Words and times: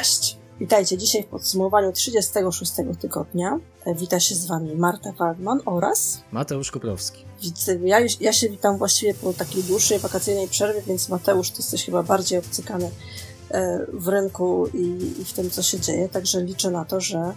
Cześć! 0.00 0.36
Witajcie 0.60 0.98
dzisiaj 0.98 1.22
w 1.22 1.26
podsumowaniu 1.26 1.92
36 1.92 2.72
tygodnia. 3.00 3.58
E, 3.86 3.94
wita 3.94 4.20
się 4.20 4.34
z 4.34 4.46
Wami 4.46 4.76
Marta 4.76 5.12
Waldman 5.12 5.60
oraz 5.64 6.20
Mateusz 6.32 6.70
Koprowski. 6.70 7.24
Ja, 7.84 7.98
ja 8.20 8.32
się 8.32 8.48
witam 8.48 8.78
właściwie 8.78 9.14
po 9.14 9.32
takiej 9.32 9.62
dłuższej 9.62 9.98
wakacyjnej 9.98 10.48
przerwie, 10.48 10.82
więc 10.86 11.08
Mateusz, 11.08 11.50
ty 11.50 11.56
jesteś 11.58 11.84
chyba 11.84 12.02
bardziej 12.02 12.38
obcykany 12.38 12.90
e, 13.50 13.86
w 13.92 14.08
rynku 14.08 14.66
i, 14.74 15.12
i 15.20 15.24
w 15.24 15.32
tym, 15.32 15.50
co 15.50 15.62
się 15.62 15.80
dzieje, 15.80 16.08
także 16.08 16.44
liczę 16.44 16.70
na 16.70 16.84
to, 16.84 17.00
że, 17.00 17.34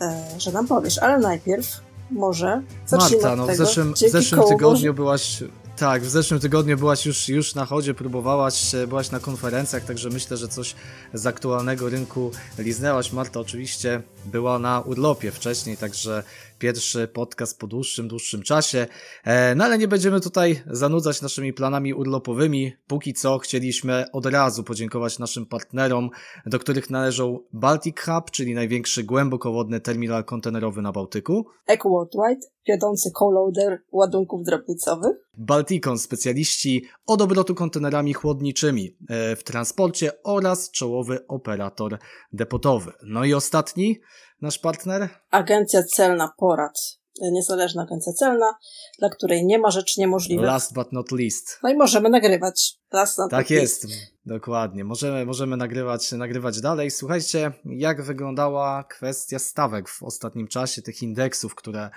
e, 0.00 0.24
że 0.38 0.52
nam 0.52 0.66
powiesz. 0.66 0.98
Ale 0.98 1.18
najpierw 1.18 1.80
może 2.10 2.62
zacznijmy 2.86 3.22
Marta, 3.22 3.36
no 3.36 3.46
w 3.46 3.56
zeszłym, 3.56 3.94
w 3.94 3.98
zeszłym 3.98 4.42
tygodniu 4.48 4.94
byłaś 4.94 5.42
tak, 5.82 6.02
w 6.02 6.10
zeszłym 6.10 6.40
tygodniu 6.40 6.76
byłaś 6.76 7.06
już, 7.06 7.28
już 7.28 7.54
na 7.54 7.64
chodzie, 7.64 7.94
próbowałaś, 7.94 8.72
byłaś 8.88 9.10
na 9.10 9.20
konferencjach, 9.20 9.84
także 9.84 10.10
myślę, 10.10 10.36
że 10.36 10.48
coś 10.48 10.74
z 11.14 11.26
aktualnego 11.26 11.88
rynku 11.88 12.30
liznęłaś. 12.58 13.12
Marta 13.12 13.40
oczywiście 13.40 14.02
była 14.24 14.58
na 14.58 14.80
urlopie 14.80 15.30
wcześniej, 15.30 15.76
także 15.76 16.22
pierwszy 16.62 17.08
podcast 17.08 17.58
po 17.58 17.66
dłuższym, 17.66 18.08
dłuższym 18.08 18.42
czasie. 18.42 18.86
E, 19.24 19.54
no 19.54 19.64
ale 19.64 19.78
nie 19.78 19.88
będziemy 19.88 20.20
tutaj 20.20 20.62
zanudzać 20.66 21.22
naszymi 21.22 21.52
planami 21.52 21.94
urlopowymi. 21.94 22.72
Póki 22.86 23.14
co 23.14 23.38
chcieliśmy 23.38 24.04
od 24.12 24.26
razu 24.26 24.64
podziękować 24.64 25.18
naszym 25.18 25.46
partnerom, 25.46 26.10
do 26.46 26.58
których 26.58 26.90
należą 26.90 27.38
Baltic 27.52 28.00
Hub, 28.00 28.30
czyli 28.30 28.54
największy 28.54 29.04
głębokowodny 29.04 29.80
terminal 29.80 30.24
kontenerowy 30.24 30.82
na 30.82 30.92
Bałtyku. 30.92 31.46
Eco 31.66 31.88
Worldwide, 31.88 32.46
wiodący 32.68 33.10
co-loader 33.18 33.82
ładunków 33.92 34.44
drobnicowych. 34.44 35.16
Balticon, 35.36 35.98
specjaliści 35.98 36.84
od 37.06 37.22
obrotu 37.22 37.54
kontenerami 37.54 38.14
chłodniczymi 38.14 38.96
e, 39.08 39.36
w 39.36 39.44
transporcie 39.44 40.22
oraz 40.22 40.70
czołowy 40.70 41.26
operator 41.26 41.98
depotowy. 42.32 42.92
No 43.02 43.24
i 43.24 43.34
ostatni, 43.34 44.00
nasz 44.42 44.58
partner? 44.58 45.08
Agencja 45.30 45.82
Celna 45.82 46.32
Porad. 46.36 47.02
Niezależna 47.20 47.82
agencja 47.82 48.12
celna, 48.12 48.54
dla 48.98 49.08
której 49.08 49.46
nie 49.46 49.58
ma 49.58 49.70
rzeczy 49.70 50.00
niemożliwych. 50.00 50.46
Last 50.46 50.74
but 50.74 50.92
not 50.92 51.12
least. 51.12 51.58
No 51.62 51.70
i 51.70 51.76
możemy 51.76 52.08
nagrywać. 52.08 52.78
Last 52.92 53.16
but 53.16 53.30
tak 53.30 53.50
jest, 53.50 53.84
least. 53.84 54.00
dokładnie. 54.26 54.84
Możemy, 54.84 55.26
możemy 55.26 55.56
nagrywać, 55.56 56.12
nagrywać 56.12 56.60
dalej. 56.60 56.90
Słuchajcie, 56.90 57.52
jak 57.64 58.02
wyglądała 58.02 58.84
kwestia 58.84 59.38
stawek 59.38 59.88
w 59.88 60.02
ostatnim 60.02 60.48
czasie, 60.48 60.82
tych 60.82 61.02
indeksów, 61.02 61.54
które 61.54 61.90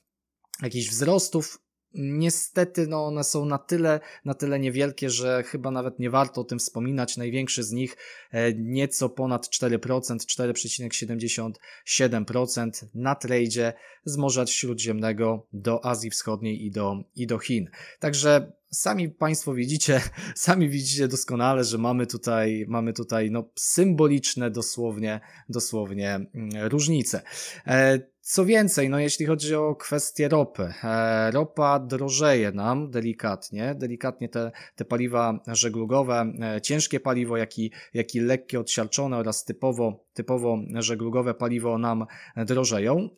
jakichś 0.62 0.88
wzrostów, 0.88 1.62
Niestety, 1.94 2.86
no 2.86 3.06
one 3.06 3.25
są 3.25 3.44
na 3.44 3.58
tyle, 3.58 4.00
na 4.25 4.34
tyle 4.34 4.60
niewielkie, 4.60 5.10
że 5.10 5.42
chyba 5.42 5.70
nawet 5.70 5.98
nie 5.98 6.10
warto 6.10 6.41
o 6.41 6.44
tym 6.44 6.58
wspominać. 6.58 7.16
Największy 7.16 7.62
z 7.62 7.72
nich 7.72 7.97
e, 8.30 8.54
nieco 8.54 9.08
ponad 9.08 9.47
4%, 9.47 9.78
4,77% 9.78 12.70
na 12.94 13.14
tradzie 13.14 13.72
z 14.04 14.16
Morza 14.16 14.47
Śródziemnego 14.47 15.47
do 15.53 15.84
Azji 15.84 16.10
Wschodniej 16.10 16.66
i 16.66 16.70
do, 16.70 16.97
i 17.16 17.26
do 17.26 17.38
Chin. 17.38 17.70
Także 17.98 18.53
sami 18.72 19.09
Państwo 19.09 19.54
widzicie, 19.54 20.00
sami 20.34 20.69
widzicie 20.69 21.09
doskonale, 21.09 21.64
że 21.64 21.78
mamy 21.78 22.06
tutaj, 22.06 22.64
mamy 22.69 22.92
tutaj 22.92 23.30
no, 23.30 23.48
symboliczne 23.56 24.50
dosłownie, 24.50 25.20
dosłownie 25.48 26.14
mm, 26.14 26.69
różnice. 26.69 27.22
Co 28.25 28.44
więcej, 28.44 28.88
no 28.88 28.99
jeśli 28.99 29.27
chodzi 29.27 29.55
o 29.55 29.75
kwestię 29.75 30.28
ropy, 30.28 30.75
e, 30.84 31.31
ropa 31.31 31.78
drożeje 31.78 32.53
nam 32.53 32.91
delikatnie, 32.91 33.75
delikatnie 33.75 34.28
te, 34.28 34.53
te 34.77 34.84
paliwa 34.84 35.41
żeglugowe, 35.47 36.33
e, 36.41 36.60
ciężkie 36.60 37.00
paliwo, 37.00 37.37
jak 37.37 37.59
i, 37.59 37.71
jak 37.94 38.15
i 38.15 38.21
lekkie 38.21 38.60
odsiarczone 38.60 39.16
oraz 39.16 39.44
typowo, 39.44 40.05
typowo 40.12 40.59
żeglugowe 40.75 41.34
paliwo 41.34 41.78
nam 41.78 42.06
drożeją. 42.37 43.09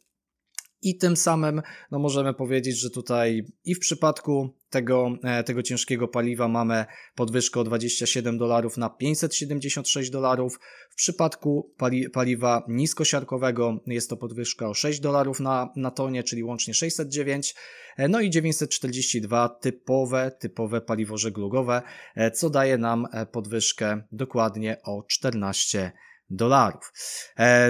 I 0.84 0.96
tym 0.96 1.16
samym 1.16 1.62
no 1.90 1.98
możemy 1.98 2.34
powiedzieć, 2.34 2.80
że 2.80 2.90
tutaj 2.90 3.44
i 3.64 3.74
w 3.74 3.78
przypadku 3.78 4.54
tego, 4.70 5.08
e, 5.22 5.44
tego 5.44 5.62
ciężkiego 5.62 6.08
paliwa 6.08 6.48
mamy 6.48 6.84
podwyżkę 7.14 7.60
o 7.60 7.64
27 7.64 8.38
dolarów 8.38 8.76
na 8.76 8.90
576 8.90 10.10
dolarów. 10.10 10.58
W 10.90 10.94
przypadku 10.94 11.72
pali, 11.76 12.10
paliwa 12.10 12.62
niskosiarkowego 12.68 13.80
jest 13.86 14.10
to 14.10 14.16
podwyżka 14.16 14.68
o 14.68 14.74
6 14.74 15.00
dolarów 15.00 15.40
na, 15.40 15.72
na 15.76 15.90
tonie, 15.90 16.22
czyli 16.22 16.44
łącznie 16.44 16.74
609. 16.74 17.54
E, 17.96 18.08
no 18.08 18.20
i 18.20 18.30
942 18.30 19.48
typowe, 19.48 20.30
typowe 20.38 20.80
paliwo 20.80 21.18
żeglugowe, 21.18 21.82
e, 22.14 22.30
co 22.30 22.50
daje 22.50 22.78
nam 22.78 23.06
podwyżkę 23.32 24.02
dokładnie 24.12 24.76
o 24.82 25.02
14 25.08 25.92
dolarów. 26.30 26.92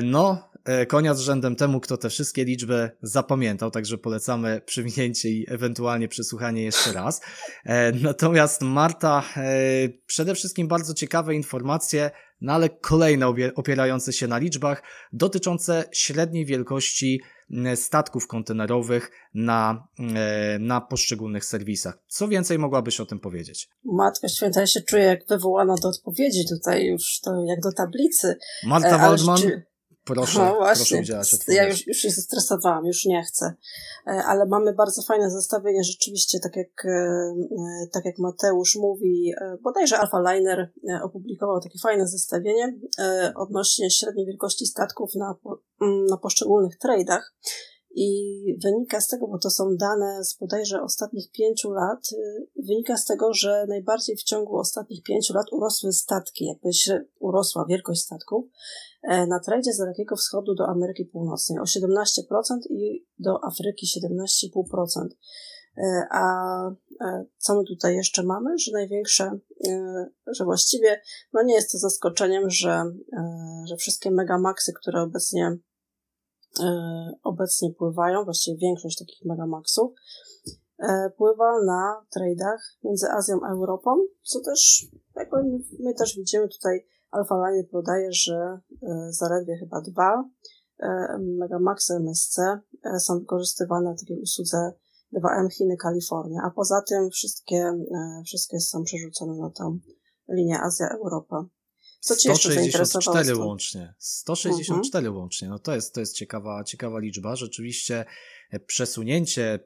No, 0.03 0.51
konia 0.89 1.15
z 1.15 1.21
rzędem 1.21 1.57
temu, 1.57 1.81
kto 1.81 1.97
te 1.97 2.11
wszystkie 2.11 2.45
liczby 2.45 2.91
zapamiętał, 3.03 3.71
także 3.71 3.99
polecamy 3.99 4.61
przywinięcie 4.67 5.31
i 5.31 5.47
ewentualnie 5.49 6.09
przesłuchanie 6.09 6.63
jeszcze 6.63 6.93
raz. 6.93 7.21
E, 7.65 7.93
natomiast 7.93 8.63
Marta, 8.63 9.23
e, 9.37 9.43
przede 10.07 10.35
wszystkim 10.35 10.69
bardzo 10.69 10.95
ciekawe 10.95 11.35
informacje, 11.35 12.11
no 12.41 12.53
ale 12.53 12.69
kolejne 12.69 13.35
opierające 13.55 14.13
się 14.13 14.27
na 14.27 14.39
liczbach, 14.39 14.83
dotyczące 15.13 15.85
średniej 15.93 16.47
wielkości 16.47 17.21
statków 17.75 18.27
kontenerowych 18.27 19.11
na, 19.35 19.89
na 20.61 20.81
poszczególnych 20.81 21.45
serwisach. 21.45 21.99
Co 22.09 22.29
więcej 22.29 22.59
mogłabyś 22.59 23.01
o 23.01 23.07
tym 23.07 23.21
powiedzieć? 23.21 23.69
Matka 23.85 24.29
Święta, 24.29 24.61
ja 24.61 24.67
się 24.67 24.81
czuję 24.81 25.03
jak 25.03 25.27
wywołana 25.29 25.75
do 25.83 25.89
odpowiedzi 25.89 26.49
tutaj 26.49 26.87
już, 26.87 27.21
to 27.21 27.45
jak 27.47 27.61
do 27.61 27.73
tablicy. 27.73 28.37
Marta 28.67 28.99
Waldman. 28.99 29.41
Proszę, 30.05 30.39
no 30.39 30.55
właśnie, 30.55 30.85
proszę 30.85 31.01
udzielać 31.01 31.35
odpowiedzi. 31.35 31.57
Ja 31.57 31.69
już, 31.69 31.87
już 31.87 31.97
się 31.97 32.11
zestresowałam, 32.11 32.87
już 32.87 33.05
nie 33.05 33.23
chcę. 33.23 33.55
E, 34.07 34.11
ale 34.11 34.47
mamy 34.47 34.75
bardzo 34.75 35.03
fajne 35.03 35.31
zestawienie, 35.31 35.85
rzeczywiście, 35.85 36.41
tak 36.41 36.57
jak, 36.57 36.85
e, 36.85 36.89
e, 36.89 37.87
tak 37.93 38.05
jak 38.05 38.19
Mateusz 38.19 38.77
mówi, 38.77 39.33
bodajże 39.63 39.99
Alpha 39.99 40.33
Liner 40.33 40.73
opublikował 41.03 41.61
takie 41.61 41.79
fajne 41.79 42.09
zestawienie 42.09 42.79
odnośnie 43.37 43.91
średniej 43.91 44.27
wielkości 44.27 44.67
statków 44.67 45.15
na, 45.15 45.35
na 46.11 46.17
poszczególnych 46.17 46.79
tradeach. 46.79 47.35
I 47.97 48.59
wynika 48.63 49.01
z 49.01 49.09
tego, 49.09 49.29
bo 49.29 49.39
to 49.39 49.51
są 49.51 49.77
dane 49.77 50.25
z 50.25 50.39
bodajże 50.39 50.83
ostatnich 50.83 51.31
pięciu 51.33 51.71
lat, 51.71 52.11
wynika 52.57 52.97
z 52.97 53.05
tego, 53.05 53.35
że 53.35 53.67
najbardziej 53.69 54.17
w 54.17 54.23
ciągu 54.23 54.57
ostatnich 54.57 55.03
pięciu 55.03 55.35
lat 55.35 55.47
urosły 55.53 55.93
statki, 55.93 56.47
jakby 56.47 56.71
urosła 57.21 57.65
wielkość 57.69 58.01
statków. 58.01 58.45
E, 59.03 59.27
na 59.27 59.41
tradzie 59.41 59.73
z 59.73 59.79
Dalekiego 59.79 60.17
Wschodu 60.17 60.55
do 60.55 60.67
Ameryki 60.67 61.05
Północnej 61.05 61.59
o 61.59 61.63
17% 61.63 62.23
i 62.71 63.07
do 63.19 63.45
Afryki 63.45 63.87
17,5%. 63.87 65.09
E, 65.77 66.07
a 66.11 66.25
co 67.39 67.55
my 67.55 67.65
tutaj 67.65 67.97
jeszcze 67.97 68.23
mamy, 68.23 68.59
że 68.59 68.73
największe, 68.73 69.39
że 70.27 70.45
właściwie, 70.45 71.01
no 71.33 71.43
nie 71.43 71.55
jest 71.55 71.73
to 71.73 71.79
zaskoczeniem, 71.79 72.51
że, 72.51 72.85
że 73.67 73.77
wszystkie 73.77 74.11
megamaxy, 74.11 74.73
które 74.73 75.03
obecnie 75.03 75.59
obecnie 77.23 77.71
pływają, 77.79 78.25
właściwie 78.25 78.59
większość 78.59 78.99
takich 78.99 79.25
megamaxów, 79.25 79.93
pływa 81.17 81.63
na 81.67 82.07
tradach 82.11 82.61
między 82.85 83.07
Azją 83.11 83.41
a 83.45 83.53
Europą, 83.53 83.91
co 84.23 84.41
też, 84.41 84.87
jakby 85.17 85.37
my 85.81 85.95
też 85.95 86.17
widzimy 86.17 86.49
tutaj, 86.49 86.87
Alpha 87.11 87.35
Line 87.35 87.65
podaje, 87.71 88.13
że 88.13 88.61
zaledwie 89.11 89.57
chyba 89.57 89.81
dwa 89.81 90.25
Megamaxy 91.19 91.95
MSC 91.95 92.41
są 92.99 93.19
wykorzystywane 93.19 93.95
w 93.95 94.01
takiej 94.01 94.21
usłudze 94.23 94.73
2M 95.17 95.49
Chiny, 95.53 95.77
Kalifornia, 95.77 96.41
a 96.45 96.51
poza 96.51 96.83
tym 96.89 97.11
wszystkie, 97.11 97.73
wszystkie 98.27 98.61
są 98.61 98.83
przerzucone 98.83 99.35
na 99.35 99.51
tą 99.51 99.79
linię 100.29 100.61
Azja-Europa. 100.61 101.45
Co 102.05 102.17
Cię 102.17 102.35
164 102.35 103.37
łącznie. 103.37 103.95
164 103.99 105.07
mhm. 105.07 105.17
łącznie. 105.17 105.49
No 105.49 105.59
to 105.59 105.75
jest, 105.75 105.95
to 105.95 106.01
jest 106.01 106.17
ciekawa, 106.17 106.65
ciekawa 106.65 106.99
liczba. 106.99 107.37
Rzeczywiście 107.37 108.05
e, 108.51 108.61
przesunięcie 108.61 109.59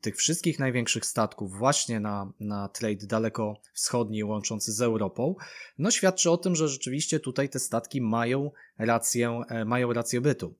tych 0.00 0.16
wszystkich 0.16 0.58
największych 0.58 1.06
statków 1.06 1.58
właśnie 1.58 2.00
na, 2.00 2.32
na 2.40 2.68
trade 2.68 3.06
daleko 3.06 3.60
wschodni 3.72 4.24
łączący 4.24 4.72
z 4.72 4.80
Europą, 4.80 5.34
no 5.78 5.90
świadczy 5.90 6.30
o 6.30 6.36
tym, 6.36 6.56
że 6.56 6.68
rzeczywiście 6.68 7.20
tutaj 7.20 7.48
te 7.48 7.58
statki 7.58 8.00
mają 8.00 8.50
rację, 8.78 9.40
e, 9.48 9.64
mają 9.64 9.92
rację 9.92 10.20
bytu 10.20 10.54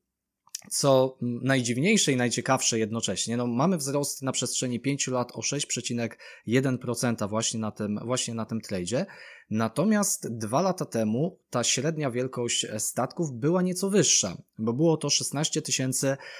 co 0.71 1.19
najdziwniejsze 1.21 2.13
i 2.13 2.17
najciekawsze 2.17 2.79
jednocześnie, 2.79 3.37
no 3.37 3.47
mamy 3.47 3.77
wzrost 3.77 4.23
na 4.23 4.33
przestrzeni 4.33 4.81
5 4.81 5.09
lat 5.09 5.33
o 5.35 5.41
6,1% 5.41 7.29
właśnie 7.29 7.61
na 7.61 7.71
tym, 7.71 7.99
właśnie 8.05 8.35
na 8.35 8.45
tym 8.45 8.61
tradzie. 8.61 9.07
Natomiast 9.51 10.39
dwa 10.39 10.63
lata 10.63 10.85
temu 10.85 11.39
ta 11.51 11.65
średnia 11.65 12.11
wielkość 12.11 12.67
statków 12.79 13.33
była 13.33 13.63
nieco 13.63 13.91
wyższa, 13.91 14.43
bo 14.59 14.73
było 14.73 14.97
to 14.97 15.11
16 15.11 15.63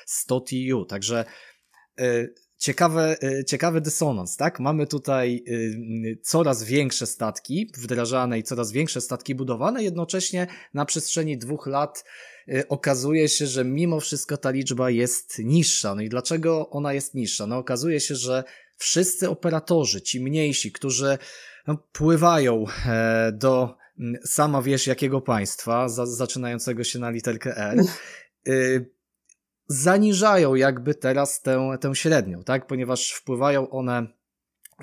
100 0.07 0.41
TU, 0.41 0.85
także 0.85 1.25
yy, 1.99 2.35
Ciekawe, 2.59 3.17
ciekawy 3.47 3.81
dysonans, 3.81 4.37
tak? 4.37 4.61
Mamy 4.61 4.87
tutaj 4.87 5.45
y, 5.49 6.19
coraz 6.23 6.65
większe 6.65 7.07
statki 7.07 7.71
wdrażane 7.79 8.39
i 8.39 8.43
coraz 8.43 8.73
większe 8.73 9.01
statki 9.01 9.35
budowane, 9.35 9.83
jednocześnie 9.83 10.47
na 10.75 10.85
przestrzeni 10.85 11.39
dwóch 11.39 11.67
lat 11.67 12.05
Y, 12.49 12.69
okazuje 12.69 13.29
się, 13.29 13.47
że 13.47 13.65
mimo 13.65 14.01
wszystko 14.01 14.37
ta 14.37 14.51
liczba 14.51 14.91
jest 14.91 15.39
niższa. 15.39 15.95
No 15.95 16.03
i 16.03 16.09
dlaczego 16.09 16.71
ona 16.71 16.93
jest 16.93 17.15
niższa? 17.15 17.47
No 17.47 17.59
okazuje 17.59 18.01
się, 18.01 18.15
że 18.15 18.45
wszyscy 18.77 19.31
operatorzy, 19.31 20.03
ci 20.03 20.21
mniejsi, 20.21 20.73
którzy 20.73 21.19
no, 21.67 21.79
pływają 21.93 22.65
e, 22.87 23.33
do 23.33 23.77
sama 24.25 24.63
wiesz 24.63 24.87
jakiego 24.87 25.21
państwa, 25.21 25.89
za, 25.89 26.07
zaczynającego 26.07 26.85
się 26.85 26.99
na 26.99 27.11
literkę 27.11 27.57
R, 27.57 27.79
y, 28.49 28.91
zaniżają 29.69 30.55
jakby 30.55 30.95
teraz 30.95 31.43
tę, 31.43 31.77
tę 31.81 31.95
średnią, 31.95 32.45
tak? 32.45 32.67
Ponieważ 32.67 33.13
wpływają 33.13 33.71
one 33.71 34.07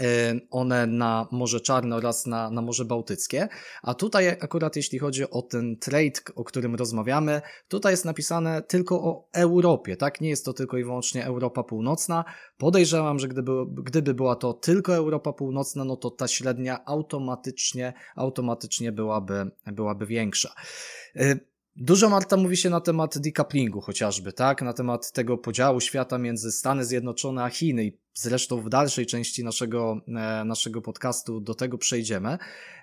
E, 0.02 0.40
one 0.50 0.88
na 0.88 1.28
Morze 1.32 1.62
Czarne 1.62 1.96
oraz 1.96 2.26
na, 2.26 2.50
na 2.50 2.62
Morze 2.62 2.86
Bałtyckie. 2.86 3.48
A 3.84 3.94
tutaj 3.94 4.28
akurat 4.28 4.76
jeśli 4.76 5.00
chodzi 5.00 5.30
o 5.30 5.42
ten 5.42 5.78
trade, 5.78 6.22
o 6.36 6.44
którym 6.44 6.76
rozmawiamy, 6.76 7.42
tutaj 7.68 7.94
jest 7.94 8.06
napisane 8.06 8.62
tylko 8.62 8.96
o 9.04 9.30
Europie, 9.34 9.98
tak? 9.98 10.22
Nie 10.22 10.30
jest 10.30 10.46
to 10.46 10.54
tylko 10.54 10.78
i 10.78 10.84
wyłącznie 10.84 11.26
Europa 11.26 11.64
Północna. 11.64 12.26
Podejrzewam, 12.58 13.20
że 13.20 13.28
gdyby, 13.28 13.52
gdyby 13.68 14.14
była 14.14 14.36
to 14.36 14.54
tylko 14.54 14.96
Europa 14.96 15.34
Północna, 15.34 15.86
no 15.86 15.98
to 15.98 16.12
ta 16.12 16.28
średnia 16.28 16.86
automatycznie, 16.86 17.94
automatycznie 18.16 18.92
byłaby, 18.92 19.52
byłaby 19.66 20.06
większa. 20.06 20.54
E, 21.78 21.84
Dużo 21.84 22.10
Marta 22.10 22.38
mówi 22.38 22.58
się 22.58 22.70
na 22.70 22.82
temat 22.82 23.18
decouplingu 23.18 23.82
chociażby, 23.82 24.34
tak? 24.34 24.62
Na 24.62 24.74
temat 24.74 25.12
tego 25.12 25.38
podziału 25.38 25.80
świata 25.80 26.18
między 26.18 26.52
Stany 26.52 26.86
Zjednoczone 26.86 27.44
a 27.44 27.50
Chiny 27.50 27.86
i 27.86 27.98
zresztą 28.14 28.62
w 28.62 28.70
dalszej 28.70 29.06
części 29.06 29.44
naszego, 29.44 30.02
e, 30.08 30.46
naszego 30.46 30.82
podcastu 30.82 31.42
do 31.42 31.56
tego 31.56 31.78
przejdziemy. 31.78 32.38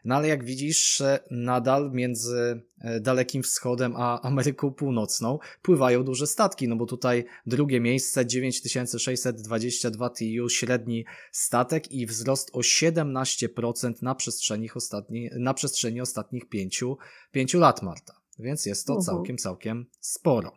No 0.04 0.14
ale 0.14 0.28
jak 0.28 0.44
widzisz, 0.44 1.02
nadal 1.30 1.90
między 1.92 2.62
e, 2.80 3.00
Dalekim 3.00 3.42
Wschodem 3.42 3.94
a 3.96 4.20
Ameryką 4.20 4.70
Północną 4.70 5.38
pływają 5.62 6.04
duże 6.04 6.26
statki, 6.26 6.68
no 6.68 6.76
bo 6.76 6.86
tutaj 6.86 7.24
drugie 7.46 7.80
miejsce 7.80 8.26
9622 8.26 10.10
TU 10.10 10.48
średni 10.48 11.04
statek 11.32 11.92
i 11.92 12.06
wzrost 12.06 12.50
o 12.52 12.58
17% 12.58 14.02
na 14.02 14.14
przestrzeni, 14.14 14.70
ostatni, 14.74 15.30
na 15.38 15.54
przestrzeni 15.54 16.00
ostatnich 16.00 16.48
pięciu, 16.48 16.98
pięciu 17.32 17.58
lat, 17.58 17.82
Marta 17.82 18.19
więc 18.40 18.66
jest 18.66 18.86
to 18.86 18.92
mhm. 18.92 19.04
całkiem, 19.06 19.38
całkiem 19.38 19.86
sporo. 20.00 20.52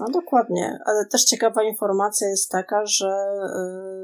No 0.00 0.06
dokładnie, 0.12 0.78
ale 0.86 1.06
też 1.06 1.24
ciekawa 1.24 1.62
informacja 1.62 2.28
jest 2.28 2.50
taka, 2.50 2.86
że 2.86 3.10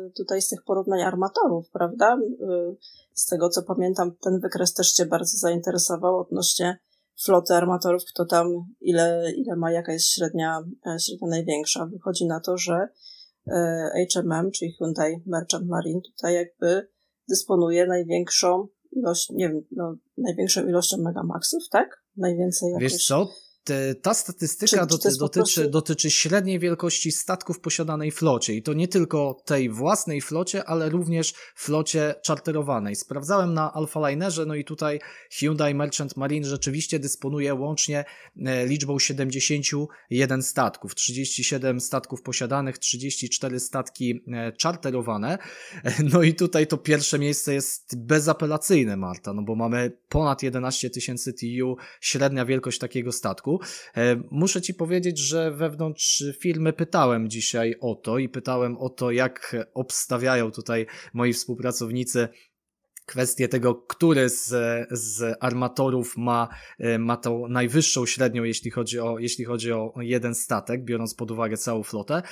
y, 0.09 0.13
tutaj 0.13 0.43
z 0.43 0.49
tych 0.49 0.65
porównań 0.65 1.03
armatorów, 1.03 1.71
prawda? 1.71 2.17
Y, 2.17 2.77
z 3.15 3.27
tego 3.27 3.49
co 3.49 3.63
pamiętam, 3.63 4.17
ten 4.17 4.41
wykres 4.41 4.75
też 4.75 4.93
Cię 4.93 5.07
bardzo 5.07 5.39
zainteresował 5.39 6.19
odnośnie 6.19 6.79
floty 7.25 7.55
armatorów, 7.55 8.03
kto 8.05 8.25
tam, 8.25 8.47
ile, 8.81 9.33
ile 9.37 9.57
ma, 9.57 9.73
jaka 9.73 9.93
jest 9.93 10.07
średnia, 10.07 10.61
e, 10.87 10.99
średnia 11.01 11.29
największa. 11.29 11.87
Wychodzi 11.87 12.27
na 12.27 12.41
to, 12.41 12.59
że 12.59 12.89
HMM, 14.15 14.51
czyli 14.51 14.73
Hyundai 14.73 15.23
Merchant 15.27 15.69
Marine, 15.69 16.01
tutaj 16.01 16.35
jakby 16.35 16.89
dysponuje 17.29 17.87
największą 17.87 18.67
ilość, 18.93 19.31
nie 19.31 19.49
wiem, 19.49 19.63
no, 19.71 19.95
największą 20.19 20.67
ilością 20.67 20.97
megamaxów, 20.97 21.63
tak? 21.71 22.00
Najwięcej 22.21 22.69
jakoś... 22.69 22.83
Wiesz 22.83 23.07
co, 23.07 23.33
ta 24.03 24.15
statystyka 24.15 24.87
czy, 24.87 24.87
doty, 24.87 25.17
dotyczy, 25.19 25.69
dotyczy 25.69 26.11
średniej 26.11 26.59
wielkości 26.59 27.13
statków 27.13 27.61
posiadanej 27.61 28.11
flocie 28.11 28.55
i 28.55 28.63
to 28.63 28.73
nie 28.73 28.89
tylko 28.89 29.43
tej 29.45 29.71
własnej 29.71 30.21
flocie, 30.21 30.65
ale 30.65 30.89
również 30.89 31.35
flocie 31.55 32.15
czarterowanej. 32.23 32.97
Sprawdzałem 32.97 33.55
na 33.55 33.73
Alpha 33.73 34.09
Linerze, 34.09 34.47
no 34.47 34.55
i 34.55 34.65
tutaj 34.65 35.01
Hyundai 35.33 35.75
Merchant 35.75 36.17
Marine 36.17 36.47
rzeczywiście 36.47 36.99
dysponuje 36.99 37.55
łącznie 37.55 38.05
e, 38.47 38.67
liczbą 38.67 38.99
71 38.99 40.43
statków, 40.43 40.95
37 40.95 41.81
statków 41.81 42.23
posiadanych, 42.23 42.79
34 42.79 43.61
statki 43.61 44.21
e, 44.33 44.53
czarterowane. 44.53 45.39
No 46.13 46.23
i 46.23 46.35
tutaj 46.35 46.67
to 46.67 46.79
pierwsze 46.79 47.19
miejsce 47.19 47.55
jest 47.55 47.99
bezapelacyjne, 47.99 48.97
Marta, 48.97 49.33
no 49.33 49.43
bo 49.43 49.55
mamy 49.55 49.93
ponad 50.09 50.43
11 50.43 50.91
tysięcy 50.91 51.33
TU 51.33 51.77
średnia 52.01 52.45
wielkość 52.45 52.79
takiego 52.79 53.13
statku. 53.13 53.50
E, 53.97 54.23
muszę 54.31 54.63
Ci 54.63 54.75
powiedzieć, 54.75 55.19
że 55.19 55.51
wewnątrz 55.51 56.25
firmy 56.41 56.73
pytałem 56.73 57.31
dzisiaj 57.31 57.75
o 57.81 57.95
to 57.95 58.19
i 58.19 58.29
pytałem 58.29 58.77
o 58.79 58.89
to, 58.89 59.11
jak 59.11 59.57
obstawiają 59.75 60.51
tutaj 60.51 60.87
moi 61.15 61.33
współpracownicy 61.33 62.29
kwestię 63.11 63.49
tego, 63.49 63.75
który 63.75 64.29
z, 64.29 64.49
z 64.91 65.37
armatorów 65.41 66.17
ma, 66.17 66.49
e, 66.79 66.99
ma 66.99 67.17
tą 67.17 67.49
najwyższą 67.49 68.07
średnią, 68.07 68.45
jeśli 68.45 68.71
chodzi, 68.71 69.01
o, 69.01 69.19
jeśli 69.19 69.45
chodzi 69.45 69.73
o 69.73 69.95
jeden 70.01 70.35
statek, 70.35 70.85
biorąc 70.85 71.15
pod 71.15 71.31
uwagę 71.31 71.57
całą 71.57 71.83
flotę. 71.83 72.23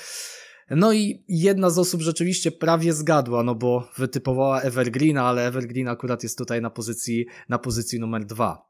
No 0.71 0.93
i 0.93 1.25
jedna 1.29 1.71
z 1.71 1.79
osób 1.79 2.01
rzeczywiście 2.01 2.51
prawie 2.51 2.93
zgadła, 2.93 3.43
no 3.43 3.55
bo 3.55 3.89
wytypowała 3.97 4.61
Evergreena, 4.61 5.25
ale 5.25 5.47
Evergreen 5.47 5.89
akurat 5.89 6.23
jest 6.23 6.39
tutaj 6.39 6.63
na 6.63 6.71
pozycji, 6.71 7.27
na 7.49 7.59
pozycji 7.59 8.01
numer 8.01 8.25
dwa. 8.25 8.68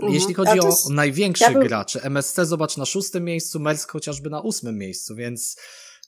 Mhm. 0.00 0.14
Jeśli 0.14 0.34
chodzi 0.34 0.56
jest... 0.56 0.86
o 0.86 0.92
największych 0.92 1.48
ja 1.48 1.58
bym... 1.58 1.68
graczy, 1.68 2.02
MSC 2.02 2.36
zobacz 2.44 2.76
na 2.76 2.84
szóstym 2.84 3.24
miejscu, 3.24 3.60
Mersk 3.60 3.90
chociażby 3.90 4.30
na 4.30 4.40
ósmym 4.40 4.78
miejscu, 4.78 5.14
więc 5.14 5.56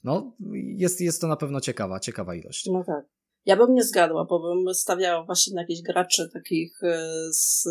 no, 0.04 0.32
jest, 0.76 1.00
jest 1.00 1.20
to 1.20 1.26
na 1.26 1.36
pewno 1.36 1.60
ciekawa, 1.60 2.00
ciekawa 2.00 2.34
ilość. 2.34 2.66
No 2.66 2.84
tak. 2.84 3.04
Ja 3.44 3.56
bym 3.56 3.74
nie 3.74 3.84
zgadła, 3.84 4.24
bo 4.24 4.40
bym 4.40 4.74
stawiała 4.74 5.24
właśnie 5.24 5.54
na 5.54 5.60
jakichś 5.60 5.82
graczy 5.82 6.30
takich 6.32 6.82
e, 6.82 7.08
z, 7.32 7.68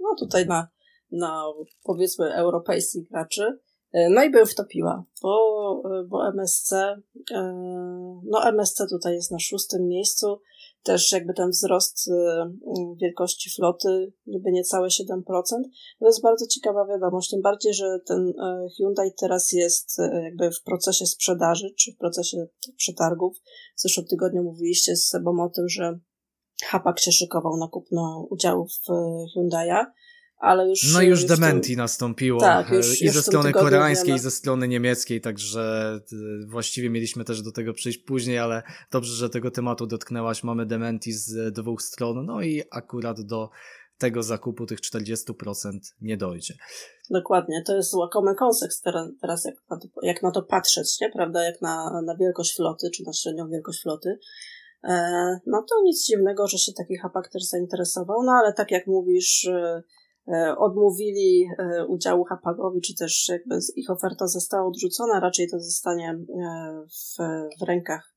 no 0.00 0.14
tutaj 0.18 0.46
na, 0.46 0.68
na 1.10 1.44
powiedzmy 1.82 2.34
europejskich 2.34 3.08
graczy, 3.08 3.58
e, 3.92 4.08
no 4.10 4.24
i 4.24 4.30
bym 4.30 4.46
wtopiła, 4.46 5.04
bo, 5.22 5.82
e, 5.84 6.04
bo 6.08 6.28
MSC, 6.28 6.72
no 8.24 8.48
MSC 8.48 8.86
tutaj 8.90 9.14
jest 9.14 9.30
na 9.30 9.38
szóstym 9.38 9.88
miejscu, 9.88 10.40
też 10.82 11.12
jakby 11.12 11.34
ten 11.34 11.50
wzrost 11.50 12.08
y, 12.08 12.12
y, 12.12 12.96
wielkości 13.00 13.50
floty, 13.50 14.12
niby 14.26 14.52
niecałe 14.52 14.88
7%. 14.88 15.22
To 15.98 16.06
jest 16.06 16.22
bardzo 16.22 16.46
ciekawa 16.46 16.86
wiadomość, 16.86 17.30
tym 17.30 17.42
bardziej, 17.42 17.74
że 17.74 17.98
ten 18.06 18.28
y, 18.28 18.34
Hyundai 18.76 19.12
teraz 19.20 19.52
jest 19.52 19.98
jakby 20.24 20.50
w 20.50 20.62
procesie 20.62 21.06
sprzedaży, 21.06 21.74
czy 21.78 21.92
w 21.92 21.96
procesie 21.96 22.46
przetargów. 22.76 23.38
W 23.76 23.80
zeszłym 23.80 24.06
tygodniu 24.06 24.42
mówiliście 24.42 24.96
z 24.96 25.08
Sebą 25.08 25.44
o 25.44 25.48
tym, 25.48 25.68
że 25.68 25.98
Hapak 26.64 27.00
się 27.00 27.12
szykował 27.12 27.56
na 27.56 27.68
kupno 27.68 28.26
udziałów 28.30 28.70
w 28.72 28.90
Hyundai'a, 29.36 29.84
ale 30.42 30.68
już... 30.68 30.94
No 30.94 31.02
już, 31.02 31.20
już 31.20 31.28
dementi 31.28 31.76
nastąpiło 31.76 32.40
tak, 32.40 32.70
już, 32.70 33.02
i 33.02 33.08
ze 33.08 33.22
strony 33.22 33.52
koreańskiej, 33.52 34.06
wiemy. 34.06 34.18
i 34.18 34.22
ze 34.22 34.30
strony 34.30 34.68
niemieckiej, 34.68 35.20
także 35.20 36.00
właściwie 36.46 36.90
mieliśmy 36.90 37.24
też 37.24 37.42
do 37.42 37.52
tego 37.52 37.72
przyjść 37.72 37.98
później, 37.98 38.38
ale 38.38 38.62
dobrze, 38.90 39.14
że 39.14 39.30
tego 39.30 39.50
tematu 39.50 39.86
dotknęłaś. 39.86 40.44
Mamy 40.44 40.66
dementi 40.66 41.12
z 41.12 41.54
dwóch 41.54 41.82
stron, 41.82 42.26
no 42.26 42.42
i 42.42 42.62
akurat 42.70 43.20
do 43.20 43.50
tego 43.98 44.22
zakupu 44.22 44.66
tych 44.66 44.80
40% 44.80 45.78
nie 46.00 46.16
dojdzie. 46.16 46.54
Dokładnie, 47.10 47.62
to 47.66 47.76
jest 47.76 47.94
łakomy 47.94 48.34
kontekst 48.34 48.84
teraz, 49.20 49.44
jak, 49.44 49.54
na 49.70 49.78
to, 49.78 49.88
jak 50.02 50.22
na 50.22 50.30
to 50.30 50.42
patrzeć, 50.42 51.00
nie? 51.00 51.10
prawda, 51.10 51.44
jak 51.44 51.62
na, 51.62 52.02
na 52.06 52.16
wielkość 52.16 52.56
floty, 52.56 52.90
czy 52.94 53.02
na 53.06 53.12
średnią 53.12 53.48
wielkość 53.48 53.82
floty. 53.82 54.18
E, 54.84 55.40
no 55.46 55.64
to 55.68 55.82
nic 55.82 56.06
dziwnego, 56.06 56.46
że 56.46 56.58
się 56.58 56.72
taki 56.72 56.96
hapak 56.96 57.28
też 57.28 57.42
zainteresował, 57.42 58.22
no 58.22 58.32
ale 58.32 58.52
tak 58.52 58.70
jak 58.70 58.86
mówisz, 58.86 59.44
e, 59.44 59.52
e 59.54 59.82
odmówili 60.58 61.46
e, 61.58 61.86
udziału 61.86 62.24
hapagowi, 62.24 62.80
czy 62.80 62.94
też 62.94 63.28
jakby 63.28 63.58
ich 63.76 63.90
oferta 63.90 64.26
została 64.26 64.66
odrzucona, 64.66 65.20
raczej 65.20 65.50
to 65.50 65.60
zostanie 65.60 66.10
e, 66.10 66.84
w, 66.88 67.16
w 67.60 67.62
rękach 67.62 68.14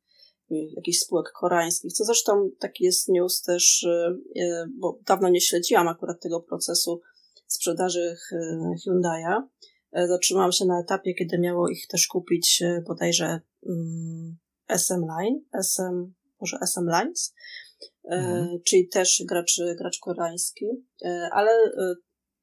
jakichś 0.50 0.98
spółek 0.98 1.32
koreańskich, 1.32 1.94
co 1.94 2.04
zresztą 2.04 2.50
taki 2.60 2.84
jest 2.84 3.08
news 3.08 3.42
też, 3.42 3.88
bo 4.78 5.00
dawno 5.06 5.30
nie 5.30 5.42
śledziłam 5.42 5.88
akurat 5.88 6.22
tego 6.22 6.40
procesu 6.40 7.02
sprzedaży 7.48 8.16
Hyundai'a. 8.88 9.42
E, 9.96 10.08
zatrzymałam 10.08 10.52
się 10.52 10.66
na 10.66 10.80
etapie, 10.80 11.14
kiedy 11.14 11.40
miało 11.40 11.70
ich 11.70 11.88
też 11.88 12.08
kupić 12.08 12.62
e, 12.62 12.84
bodajże 12.88 13.42
SM 14.68 14.94
mm, 14.94 15.08
Line, 15.08 15.42
SM, 15.54 16.14
może 16.42 16.58
SM 16.62 16.90
Lines, 16.90 17.34
e, 17.34 17.65
mhm. 18.04 18.60
czyli 18.66 18.88
też 18.88 19.24
gracz, 19.28 19.62
gracz 19.78 20.00
koreański, 20.00 20.66
ale 21.32 21.52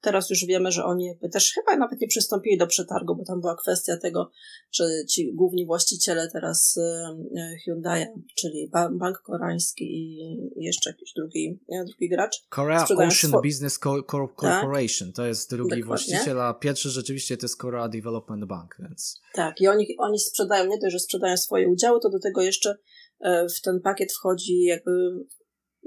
Teraz 0.03 0.31
już 0.31 0.45
wiemy, 0.47 0.73
że 0.73 0.85
oni 0.85 1.07
jakby 1.07 1.29
też 1.29 1.53
chyba 1.53 1.77
nawet 1.77 2.01
nie 2.01 2.09
przystąpili 2.09 2.59
do 2.59 2.67
przetargu, 2.67 3.17
bo 3.17 3.25
tam 3.25 3.41
była 3.41 3.57
kwestia 3.57 3.97
tego, 3.97 4.31
że 4.73 4.85
ci 5.11 5.33
główni 5.35 5.67
właściciele 5.67 6.29
teraz 6.33 6.77
e, 6.79 7.57
Hyundai, 7.65 8.07
czyli 8.35 8.71
Bank 8.93 9.19
Koreański 9.19 9.85
i 9.85 10.65
jeszcze 10.65 10.91
jakiś 10.91 11.13
drugi, 11.17 11.61
drugi 11.87 12.09
gracz. 12.09 12.37
Korea 12.49 12.85
Ocean 12.85 13.33
Business 13.43 13.79
Co- 13.79 14.03
Co- 14.03 14.03
tak. 14.03 14.37
Corporation, 14.37 15.09
tak? 15.09 15.17
to 15.17 15.27
jest 15.27 15.51
drugi 15.51 15.63
Dokładnie. 15.63 15.85
właściciel, 15.85 16.41
a 16.41 16.55
pierwszy 16.55 16.91
rzeczywiście 16.91 17.37
to 17.37 17.45
jest 17.45 17.57
Korea 17.57 17.89
Development 17.89 18.45
Bank, 18.45 18.77
więc... 18.79 19.21
Tak, 19.35 19.61
i 19.61 19.69
oni, 19.69 19.87
oni 19.99 20.19
sprzedają, 20.19 20.67
nie 20.67 20.79
dość, 20.79 20.93
że 20.93 20.99
sprzedają 20.99 21.37
swoje 21.37 21.69
udziały, 21.69 22.01
to 22.01 22.11
do 22.11 22.19
tego 22.19 22.43
jeszcze 22.43 22.71
e, 22.71 22.77
w 23.57 23.61
ten 23.63 23.81
pakiet 23.81 24.13
wchodzi 24.13 24.65
jakby, 24.65 24.91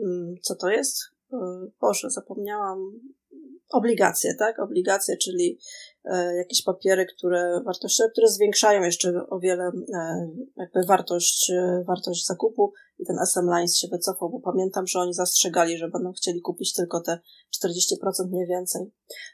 mm, 0.03 0.35
co 0.41 0.55
to 0.55 0.69
jest? 0.69 0.97
E, 1.33 1.37
Boże, 1.81 2.09
zapomniałam, 2.09 2.99
obligacje, 3.69 4.35
tak? 4.39 4.59
Obligacje, 4.59 5.17
czyli 5.17 5.59
e, 6.05 6.35
jakieś 6.35 6.63
papiery, 6.63 7.05
które 7.05 7.61
wartościowe, 7.65 8.09
które 8.11 8.27
zwiększają 8.27 8.81
jeszcze 8.81 9.27
o 9.29 9.39
wiele 9.39 9.71
e, 9.93 10.29
jakby 10.57 10.83
wartość, 10.87 11.51
e, 11.51 11.83
wartość 11.87 12.25
zakupu 12.25 12.73
i 12.99 13.05
ten 13.05 13.15
SM 13.19 13.45
Lines 13.55 13.77
się 13.77 13.87
wycofał, 13.91 14.29
bo 14.29 14.39
pamiętam, 14.39 14.87
że 14.87 14.99
oni 14.99 15.13
zastrzegali, 15.13 15.77
że 15.77 15.89
będą 15.89 16.11
chcieli 16.11 16.41
kupić 16.41 16.73
tylko 16.73 17.01
te 17.01 17.19
40% 17.63 18.29
mniej 18.31 18.47
więcej. 18.47 18.81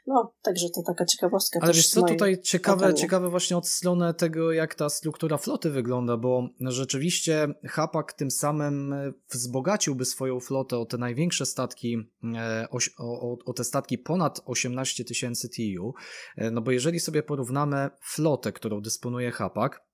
No, 0.06 0.34
także 0.42 0.66
to 0.74 0.82
taka 0.86 1.04
ciekawostka. 1.04 1.60
Ale 1.62 1.72
wiesz 1.72 1.88
co, 1.88 2.02
tutaj 2.02 2.40
ciekawe, 2.40 2.94
ciekawe 2.94 3.30
właśnie 3.30 3.56
od 3.56 3.68
strony 3.68 4.14
tego, 4.14 4.52
jak 4.52 4.74
ta 4.74 4.88
struktura 4.88 5.38
floty 5.38 5.70
wygląda, 5.70 6.16
bo 6.16 6.48
rzeczywiście 6.60 7.48
Hapak 7.64 8.12
tym 8.12 8.30
samym 8.30 8.94
wzbogaciłby 9.32 10.04
swoją 10.04 10.40
flotę 10.40 10.78
o 10.78 10.86
te 10.86 10.98
największe 10.98 11.46
statki, 11.46 11.96
e, 12.36 12.66
o, 12.70 12.78
o, 12.98 13.36
o 13.46 13.52
te 13.52 13.64
statki 13.64 13.98
ponad 13.98 14.40
18 14.44 15.04
tysięcy 15.04 15.48
TU, 15.48 15.92
e, 16.36 16.50
no 16.50 16.62
bo 16.62 16.70
jeżeli 16.70 17.00
sobie 17.00 17.22
porównamy 17.22 17.90
flotę, 18.00 18.52
którą 18.52 18.80
dysponuje 18.80 19.30
Hapak, 19.30 19.91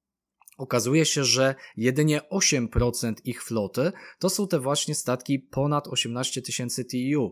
Okazuje 0.59 1.05
się, 1.05 1.25
że 1.25 1.55
jedynie 1.77 2.21
8% 2.33 3.15
ich 3.25 3.45
floty 3.45 3.93
to 4.19 4.31
są 4.31 4.49
te 4.49 4.61
właśnie 4.61 4.95
statki 4.95 5.39
ponad 5.39 5.89
18 5.89 6.43
tysięcy 6.43 6.85
TU. 6.85 7.31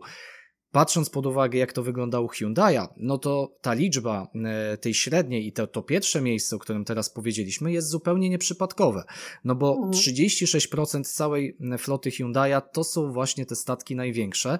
Patrząc 0.71 1.09
pod 1.09 1.25
uwagę, 1.25 1.59
jak 1.59 1.73
to 1.73 1.83
wyglądało 1.83 2.25
u 2.25 2.29
Hyundai'a, 2.29 2.87
no 2.97 3.17
to 3.17 3.57
ta 3.61 3.73
liczba 3.73 4.27
e, 4.45 4.77
tej 4.77 4.93
średniej 4.93 5.47
i 5.47 5.53
to, 5.53 5.67
to 5.67 5.83
pierwsze 5.83 6.21
miejsce, 6.21 6.55
o 6.55 6.59
którym 6.59 6.85
teraz 6.85 7.09
powiedzieliśmy, 7.09 7.71
jest 7.71 7.89
zupełnie 7.89 8.29
nieprzypadkowe. 8.29 9.03
No 9.43 9.55
bo 9.55 9.75
mhm. 9.75 9.91
36% 9.91 11.03
całej 11.03 11.57
floty 11.77 12.09
Hyundai'a 12.09 12.61
to 12.73 12.83
są 12.83 13.11
właśnie 13.11 13.45
te 13.45 13.55
statki 13.55 13.95
największe. 13.95 14.59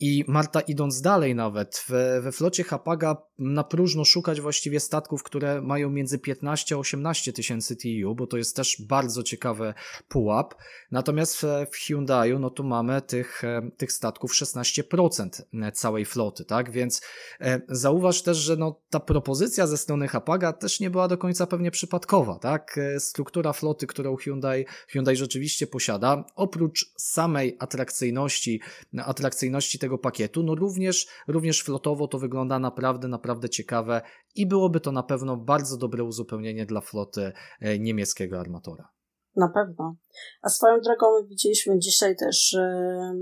I 0.00 0.24
Marta, 0.28 0.60
idąc 0.60 1.00
dalej 1.00 1.34
nawet, 1.34 1.84
we, 1.88 2.20
we 2.20 2.32
flocie 2.32 2.64
Hapaga 2.64 3.16
na 3.38 3.64
próżno 3.64 4.04
szukać 4.04 4.40
właściwie 4.40 4.80
statków, 4.80 5.22
które 5.22 5.62
mają 5.62 5.90
między 5.90 6.18
15 6.18 6.74
a 6.74 6.78
18 6.78 7.32
tysięcy 7.32 7.76
TU, 7.76 8.14
bo 8.14 8.26
to 8.26 8.36
jest 8.36 8.56
też 8.56 8.82
bardzo 8.88 9.22
ciekawy 9.22 9.74
pułap. 10.08 10.54
Natomiast 10.90 11.36
w, 11.36 11.42
w 11.72 11.76
Hyundaiu, 11.76 12.38
no 12.38 12.50
to 12.50 12.62
mamy 12.62 13.02
tych, 13.02 13.44
e, 13.44 13.70
tych 13.76 13.92
statków 13.92 14.32
16% 14.32 15.72
całej 15.72 16.04
floty, 16.04 16.44
tak? 16.44 16.70
Więc 16.70 17.02
e, 17.40 17.60
zauważ 17.68 18.22
też, 18.22 18.36
że 18.38 18.56
no, 18.56 18.80
ta 18.90 19.00
propozycja 19.00 19.66
ze 19.66 19.76
strony 19.76 20.08
Hapaga 20.08 20.52
też 20.52 20.80
nie 20.80 20.90
była 20.90 21.08
do 21.08 21.18
końca 21.18 21.46
pewnie 21.46 21.70
przypadkowa, 21.70 22.38
tak? 22.38 22.78
E, 22.78 23.00
struktura 23.00 23.52
floty, 23.52 23.86
którą 23.86 24.16
Hyundai, 24.16 24.66
Hyundai 24.88 25.16
rzeczywiście 25.16 25.66
posiada, 25.66 26.24
oprócz 26.34 26.92
samej 26.96 27.56
atrakcyjności, 27.58 28.60
atrakcyjności 28.98 29.78
tego 29.78 29.85
pakietu, 29.98 30.42
no 30.42 30.54
również, 30.54 31.06
również 31.28 31.62
flotowo 31.62 32.08
to 32.08 32.18
wygląda 32.18 32.58
naprawdę, 32.58 33.08
naprawdę 33.08 33.48
ciekawe 33.48 34.02
i 34.34 34.46
byłoby 34.46 34.80
to 34.80 34.92
na 34.92 35.02
pewno 35.02 35.36
bardzo 35.36 35.76
dobre 35.76 36.04
uzupełnienie 36.04 36.66
dla 36.66 36.80
floty 36.80 37.32
e, 37.60 37.78
niemieckiego 37.78 38.40
armatora. 38.40 38.88
Na 39.36 39.48
pewno. 39.48 39.96
A 40.42 40.48
swoją 40.48 40.80
drogą 40.80 41.06
widzieliśmy 41.28 41.78
dzisiaj 41.78 42.16
też 42.16 42.54
e, 42.54 43.14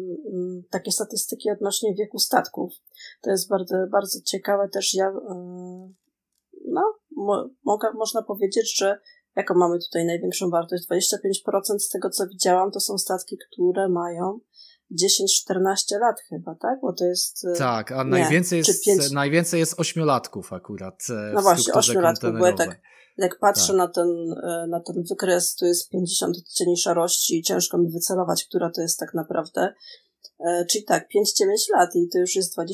takie 0.71 0.91
statystyki 0.91 1.51
odnośnie 1.51 1.95
wieku 1.95 2.19
statków. 2.19 2.73
To 3.21 3.31
jest 3.31 3.49
bardzo, 3.49 3.77
bardzo 3.91 4.21
ciekawe 4.25 4.69
też. 4.69 4.95
Ja, 4.95 5.09
e, 5.09 5.93
no, 6.65 6.95
mo, 7.17 7.49
mogę, 7.65 7.89
można 7.95 8.23
powiedzieć, 8.23 8.79
że 8.79 8.99
jaką 9.37 9.55
mamy 9.55 9.79
tutaj 9.79 10.07
największą 10.07 10.51
wartość? 10.51 10.89
25% 10.91 11.79
z 11.79 11.89
tego, 11.89 12.11
co 12.11 12.27
widziałam, 12.27 12.71
to 12.71 12.81
są 12.81 12.99
statki, 12.99 13.39
które 13.39 13.89
mają 13.89 14.41
10-14 14.95 16.01
lat 16.01 16.21
chyba, 16.29 16.55
tak? 16.55 16.81
Bo 16.83 16.93
to 16.93 17.05
jest... 17.05 17.45
E, 17.45 17.59
tak, 17.59 17.93
a 17.93 18.05
nie, 18.05 18.11
najwięcej, 18.11 18.59
jest, 18.59 18.85
5... 18.85 19.11
najwięcej 19.11 19.61
jest 19.61 19.81
ośmiolatków 19.81 20.53
akurat 20.53 21.03
e, 21.11 21.33
No 21.35 21.43
właśnie, 21.43 21.75
ośmiolatków, 21.75 22.39
bo 22.39 22.47
ja 22.47 22.53
tak 22.53 22.81
jak 23.17 23.39
patrzę 23.39 23.67
tak. 23.67 23.77
na, 23.77 23.89
ten, 23.89 24.09
e, 24.45 24.67
na 24.67 24.81
ten 24.81 25.03
wykres, 25.11 25.55
to 25.55 25.67
jest 25.67 25.91
50 25.91 26.37
odcieni 26.37 26.77
szarości 26.77 27.39
i 27.39 27.43
ciężko 27.43 27.79
mi 27.79 27.91
wycelować, 27.91 28.45
która 28.45 28.71
to 28.71 28.81
jest 28.81 28.99
tak 28.99 29.15
naprawdę. 29.15 29.75
Czyli 30.71 30.85
tak, 30.85 31.03
5-9 31.05 31.07
lat 31.75 31.97
i 31.97 32.09
to 32.13 32.19
już 32.19 32.37
jest 32.37 32.59
25% 32.59 32.67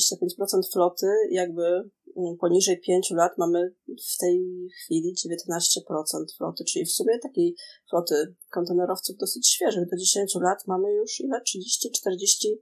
floty, 0.73 1.07
jakby 1.31 1.91
poniżej 2.41 2.81
5 2.81 3.11
lat 3.11 3.39
mamy 3.39 3.75
w 4.13 4.19
tej 4.19 4.69
chwili 4.85 5.15
19% 5.15 6.25
floty, 6.37 6.65
czyli 6.65 6.85
w 6.85 6.93
sumie 6.93 7.19
takiej 7.19 7.57
floty 7.91 8.35
kontenerowców 8.51 9.17
dosyć 9.17 9.51
świeżych. 9.51 9.89
Do 9.91 9.97
10 9.97 10.35
lat 10.35 10.67
mamy 10.67 10.93
już 10.93 11.21
ile? 11.21 11.41
30, 11.41 11.91
40, 11.91 12.61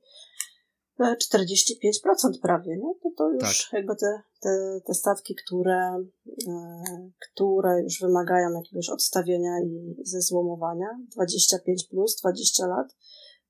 45% 1.00 2.40
prawie, 2.42 2.76
nie? 2.76 2.94
To, 3.02 3.10
to 3.16 3.30
już 3.30 3.42
tak. 3.42 3.72
jakby 3.72 3.96
te, 3.96 4.22
te, 4.40 4.80
te 4.86 4.94
statki, 4.94 5.34
które, 5.34 6.04
e, 6.48 7.10
które 7.20 7.82
już 7.82 8.00
wymagają 8.00 8.48
jakiegoś 8.52 8.88
odstawienia 8.88 9.60
i 9.64 9.96
zezłomowania, 10.04 10.86
25 11.16 11.84
plus, 11.84 12.16
20 12.16 12.66
lat, 12.66 12.96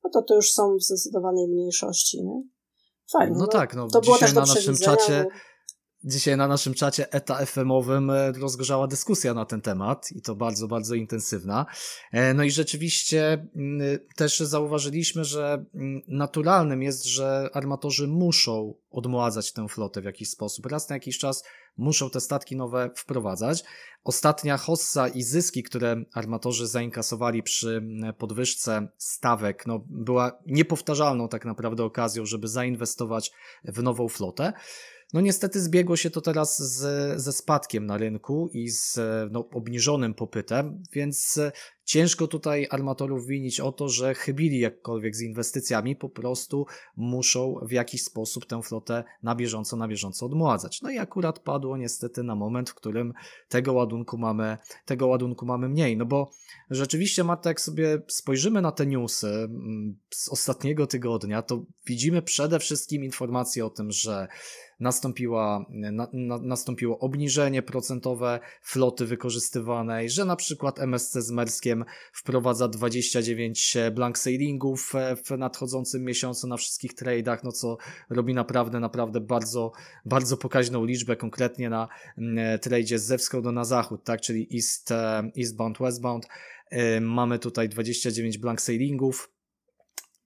no 0.04 0.10
to 0.10 0.22
to 0.22 0.34
już 0.34 0.52
są 0.52 0.76
w 0.76 0.82
zdecydowanej 0.82 1.48
mniejszości, 1.48 2.24
nie? 2.24 2.42
Fajnie. 3.12 3.32
No, 3.32 3.40
no 3.40 3.46
tak, 3.46 3.74
no 3.74 3.88
to 3.88 4.00
dzisiaj 4.00 4.16
było 4.16 4.18
też 4.18 4.34
na 4.34 4.54
naszym 4.54 4.76
czacie 4.76 5.22
bo 5.22 5.30
Dzisiaj 6.04 6.36
na 6.36 6.48
naszym 6.48 6.74
czacie 6.74 7.12
ETA 7.12 7.46
FM-owym 7.46 8.10
e, 8.10 8.32
rozgorzała 8.32 8.86
dyskusja 8.86 9.34
na 9.34 9.44
ten 9.44 9.60
temat 9.60 10.12
i 10.12 10.22
to 10.22 10.34
bardzo, 10.34 10.68
bardzo 10.68 10.94
intensywna. 10.94 11.66
E, 12.12 12.34
no 12.34 12.44
i 12.44 12.50
rzeczywiście 12.50 13.46
mm, 13.56 13.98
też 14.16 14.38
zauważyliśmy, 14.38 15.24
że 15.24 15.64
mm, 15.74 16.02
naturalnym 16.08 16.82
jest, 16.82 17.04
że 17.04 17.48
armatorzy 17.52 18.08
muszą 18.08 18.74
odmładzać 18.90 19.52
tę 19.52 19.68
flotę 19.68 20.00
w 20.00 20.04
jakiś 20.04 20.30
sposób. 20.30 20.66
Raz 20.66 20.88
na 20.88 20.96
jakiś 20.96 21.18
czas 21.18 21.44
muszą 21.76 22.10
te 22.10 22.20
statki 22.20 22.56
nowe 22.56 22.90
wprowadzać. 22.96 23.64
Ostatnia 24.04 24.56
hossa 24.56 25.08
i 25.08 25.22
zyski, 25.22 25.62
które 25.62 26.04
armatorzy 26.14 26.66
zainkasowali 26.66 27.42
przy 27.42 27.76
mm, 27.76 28.14
podwyżce 28.14 28.88
stawek, 28.96 29.66
no, 29.66 29.84
była 29.88 30.38
niepowtarzalną 30.46 31.28
tak 31.28 31.44
naprawdę 31.44 31.84
okazją, 31.84 32.26
żeby 32.26 32.48
zainwestować 32.48 33.32
w 33.64 33.82
nową 33.82 34.08
flotę. 34.08 34.52
No 35.12 35.20
niestety 35.20 35.60
zbiegło 35.60 35.96
się 35.96 36.10
to 36.10 36.20
teraz 36.20 36.58
z, 36.58 37.20
ze 37.22 37.32
spadkiem 37.32 37.86
na 37.86 37.96
rynku 37.96 38.50
i 38.52 38.68
z 38.68 38.98
no, 39.30 39.48
obniżonym 39.52 40.14
popytem, 40.14 40.82
więc 40.92 41.40
ciężko 41.88 42.26
tutaj 42.26 42.66
armatorów 42.70 43.26
winić 43.26 43.60
o 43.60 43.72
to, 43.72 43.88
że 43.88 44.14
chybili 44.14 44.58
jakkolwiek 44.58 45.16
z 45.16 45.22
inwestycjami, 45.22 45.96
po 45.96 46.08
prostu 46.08 46.66
muszą 46.96 47.54
w 47.62 47.72
jakiś 47.72 48.02
sposób 48.02 48.46
tę 48.46 48.62
flotę 48.62 49.04
na 49.22 49.34
bieżąco, 49.34 49.76
na 49.76 49.88
bieżąco 49.88 50.26
odmładzać. 50.26 50.82
No 50.82 50.90
i 50.90 50.98
akurat 50.98 51.38
padło 51.38 51.76
niestety 51.76 52.22
na 52.22 52.34
moment, 52.34 52.70
w 52.70 52.74
którym 52.74 53.12
tego 53.48 53.72
ładunku 53.72 54.18
mamy, 54.18 54.58
tego 54.84 55.06
ładunku 55.06 55.46
mamy 55.46 55.68
mniej, 55.68 55.96
no 55.96 56.06
bo 56.06 56.30
rzeczywiście, 56.70 57.24
Marta, 57.24 57.50
jak 57.50 57.60
sobie 57.60 58.02
spojrzymy 58.08 58.62
na 58.62 58.72
te 58.72 58.86
newsy 58.86 59.28
mm, 59.28 59.96
z 60.10 60.28
ostatniego 60.28 60.86
tygodnia, 60.86 61.42
to 61.42 61.64
widzimy 61.86 62.22
przede 62.22 62.58
wszystkim 62.58 63.04
informacje 63.04 63.66
o 63.66 63.70
tym, 63.70 63.92
że 63.92 64.28
nastąpiła, 64.80 65.66
na, 65.70 66.08
na, 66.12 66.38
nastąpiło 66.38 66.98
obniżenie 66.98 67.62
procentowe 67.62 68.40
floty 68.62 69.06
wykorzystywanej, 69.06 70.10
że 70.10 70.24
na 70.24 70.36
przykład 70.36 70.78
MSC 70.78 71.12
z 71.12 71.30
Merskiem 71.30 71.77
wprowadza 72.12 72.68
29 72.68 73.76
blank 73.94 74.18
sailingów 74.18 74.92
w 75.24 75.38
nadchodzącym 75.38 76.04
miesiącu 76.04 76.46
na 76.46 76.56
wszystkich 76.56 76.94
tradeach, 76.94 77.44
no 77.44 77.52
co 77.52 77.76
robi 78.10 78.34
naprawdę, 78.34 78.80
naprawdę 78.80 79.20
bardzo, 79.20 79.72
bardzo 80.04 80.36
pokaźną 80.36 80.84
liczbę, 80.84 81.16
konkretnie 81.16 81.70
na 81.70 81.88
mm, 82.18 82.58
tradzie 82.58 82.98
ze 82.98 83.18
wschodu 83.18 83.52
na 83.52 83.64
zachód, 83.64 84.04
tak, 84.04 84.20
czyli 84.20 84.48
east, 84.54 84.90
e, 84.90 85.30
eastbound, 85.38 85.78
westbound. 85.78 86.26
E, 86.70 87.00
mamy 87.00 87.38
tutaj 87.38 87.68
29 87.68 88.38
blank 88.38 88.60
sailingów, 88.60 89.32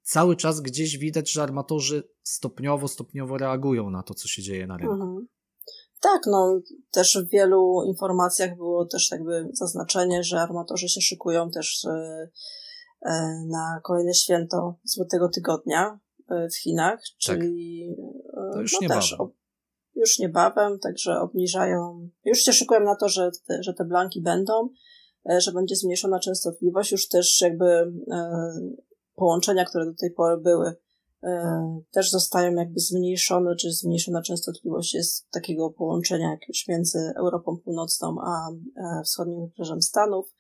cały 0.03 0.37
czas 0.37 0.61
gdzieś 0.61 0.99
widać, 0.99 1.33
że 1.33 1.43
armatorzy 1.43 2.03
stopniowo, 2.23 2.89
stopniowo 2.89 3.39
reagują 3.39 3.91
na 3.91 4.03
to, 4.03 4.15
co 4.15 4.29
się 4.29 4.43
dzieje 4.43 4.67
na 4.67 4.77
rynku. 4.77 4.93
Mhm. 4.93 5.27
Tak, 6.03 6.23
no 6.27 6.61
też 6.91 7.19
w 7.27 7.31
wielu 7.31 7.83
informacjach 7.87 8.57
było 8.57 8.87
też 8.87 9.11
jakby 9.11 9.49
zaznaczenie, 9.53 10.25
że 10.25 10.41
armatorzy 10.41 10.89
się 10.89 11.01
szykują 11.01 11.51
też 11.51 11.85
e, 11.85 12.29
e, 13.03 13.45
na 13.49 13.81
kolejne 13.83 14.15
święto 14.15 14.75
Złotego 14.85 15.29
Tygodnia 15.29 16.01
e, 16.31 16.49
w 16.49 16.57
Chinach, 16.57 17.01
tak. 17.01 17.19
czyli 17.19 17.89
to 18.55 18.61
już 18.61 18.73
no 18.73 18.79
niebawem. 18.83 19.03
Też, 19.03 19.17
już 19.95 20.19
niebawem, 20.19 20.79
także 20.79 21.21
obniżają, 21.21 22.09
już 22.25 22.39
się 22.39 22.53
szykują 22.53 22.81
na 22.81 22.97
to, 22.97 23.09
że 23.09 23.31
te, 23.47 23.63
że 23.63 23.75
te 23.75 23.85
blanki 23.85 24.23
będą, 24.23 24.69
że 25.39 25.53
będzie 25.53 25.77
zmniejszona 25.77 26.21
częstotliwość, 26.21 26.93
już 26.93 27.09
też 27.09 27.41
jakby 27.41 27.93
połączenia, 29.15 29.65
które 29.65 29.87
do 29.87 29.95
tej 29.95 30.11
pory 30.11 30.37
były, 30.37 30.69
e, 30.69 30.75
też 31.91 32.11
zostają 32.11 32.55
jakby 32.55 32.81
zmniejszone, 32.81 33.57
czy 33.57 33.73
zmniejszona 33.73 34.23
częstotliwość 34.23 34.95
jest 34.95 35.31
takiego 35.31 35.71
połączenia 35.71 36.31
jakiegoś 36.31 36.69
między 36.69 36.99
Europą 37.17 37.59
Północną 37.65 38.17
a 38.23 38.51
e, 38.51 39.03
wschodnim 39.05 39.41
wybrzeżem 39.41 39.83
Stanów. 39.83 40.35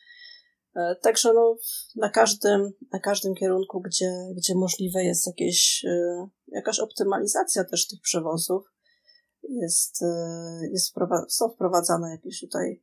E, 0.76 0.96
także 1.02 1.32
no, 1.34 1.56
na 1.96 2.10
każdym, 2.10 2.72
na 2.92 2.98
każdym 2.98 3.34
kierunku, 3.34 3.80
gdzie, 3.80 4.12
gdzie 4.36 4.54
możliwe 4.54 5.04
jest 5.04 5.26
jakieś, 5.26 5.84
jakaś 6.46 6.80
optymalizacja 6.80 7.64
też 7.64 7.86
tych 7.86 8.00
przewozów, 8.00 8.62
jest, 9.48 10.00
jest 10.72 10.94
są 11.28 11.48
wprowadzane 11.48 12.10
jakieś 12.10 12.40
tutaj 12.40 12.82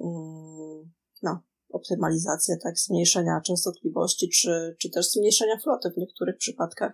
mm, 0.00 0.92
no, 1.22 1.40
optymalizację, 1.72 2.56
tak, 2.62 2.78
zmniejszenia 2.78 3.40
częstotliwości, 3.40 4.28
czy, 4.28 4.76
czy 4.78 4.90
też 4.90 5.10
zmniejszenia 5.10 5.58
floty 5.62 5.90
w 5.90 5.96
niektórych 5.96 6.36
przypadkach. 6.36 6.92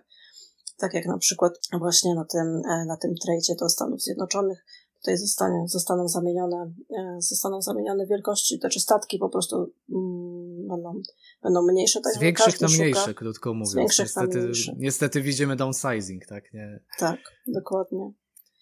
Tak 0.79 0.93
jak 0.93 1.05
na 1.05 1.17
przykład 1.17 1.53
właśnie 1.79 2.15
na 2.15 2.25
tym, 2.25 2.61
e, 2.69 2.85
na 2.85 2.97
tym 2.97 3.15
trajcie 3.25 3.55
do 3.55 3.69
Stanów 3.69 4.01
Zjednoczonych, 4.01 4.65
tutaj 4.99 5.17
zostanie, 5.17 5.67
zostaną 5.67 6.07
zamienione, 6.07 6.73
e, 6.97 7.21
zostaną 7.21 7.61
zamienione 7.61 8.07
wielkości, 8.07 8.59
te 8.59 8.69
czy 8.69 8.79
statki 8.79 9.19
po 9.19 9.29
prostu 9.29 9.73
mm, 9.89 10.67
będą, 10.67 11.01
będą 11.43 11.61
mniejsze. 11.61 12.01
Tak, 12.01 12.13
z 12.13 12.19
większych 12.19 12.61
na 12.61 12.67
mniejsze, 12.67 13.13
krótko 13.13 13.53
mówiąc. 13.53 13.71
Z 13.71 13.75
większych 13.75 14.05
niestety, 14.05 14.37
na 14.37 14.43
mniejsze. 14.43 14.75
niestety 14.77 15.21
widzimy 15.21 15.55
downsizing, 15.55 16.25
tak? 16.25 16.53
Nie? 16.53 16.79
Tak, 16.99 17.19
dokładnie 17.47 18.11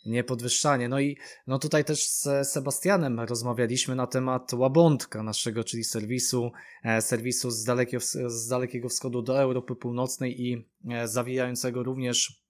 niepodwyższanie. 0.08 0.90
No 0.90 1.00
i 1.00 1.18
no 1.48 1.60
tutaj 1.60 1.86
też 1.86 2.08
z 2.08 2.28
Sebastianem 2.50 3.20
rozmawialiśmy 3.20 3.96
na 3.96 4.08
temat 4.08 4.54
Łabądka 4.54 5.24
naszego, 5.24 5.64
czyli 5.64 5.84
serwisu, 5.84 6.52
e, 6.84 7.02
serwisu 7.02 7.52
z, 7.52 7.64
dalekiego, 7.64 8.04
z 8.28 8.48
Dalekiego 8.48 8.90
Wschodu 8.90 9.22
do 9.22 9.40
Europy 9.40 9.76
Północnej 9.76 10.42
i 10.42 10.68
e, 10.90 11.08
zawijającego 11.08 11.84
również 11.84 12.47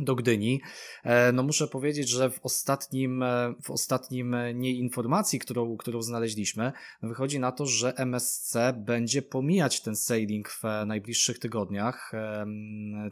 do 0.00 0.14
Gdyni. 0.14 0.60
E, 1.04 1.32
no 1.32 1.42
muszę 1.42 1.68
powiedzieć, 1.68 2.08
że 2.08 2.30
w 2.30 2.40
ostatnim, 2.42 3.22
e, 3.22 3.54
w 3.62 3.70
ostatnim 3.70 4.34
e, 4.34 4.54
nie 4.54 4.72
informacji, 4.72 5.38
którą, 5.38 5.76
którą 5.76 6.02
znaleźliśmy, 6.02 6.72
wychodzi 7.02 7.38
na 7.38 7.52
to, 7.52 7.66
że 7.66 7.96
MSC 7.96 8.56
będzie 8.76 9.22
pomijać 9.22 9.80
ten 9.80 9.96
sailing 9.96 10.48
w 10.48 10.62
najbliższych 10.86 11.38
tygodniach. 11.38 12.12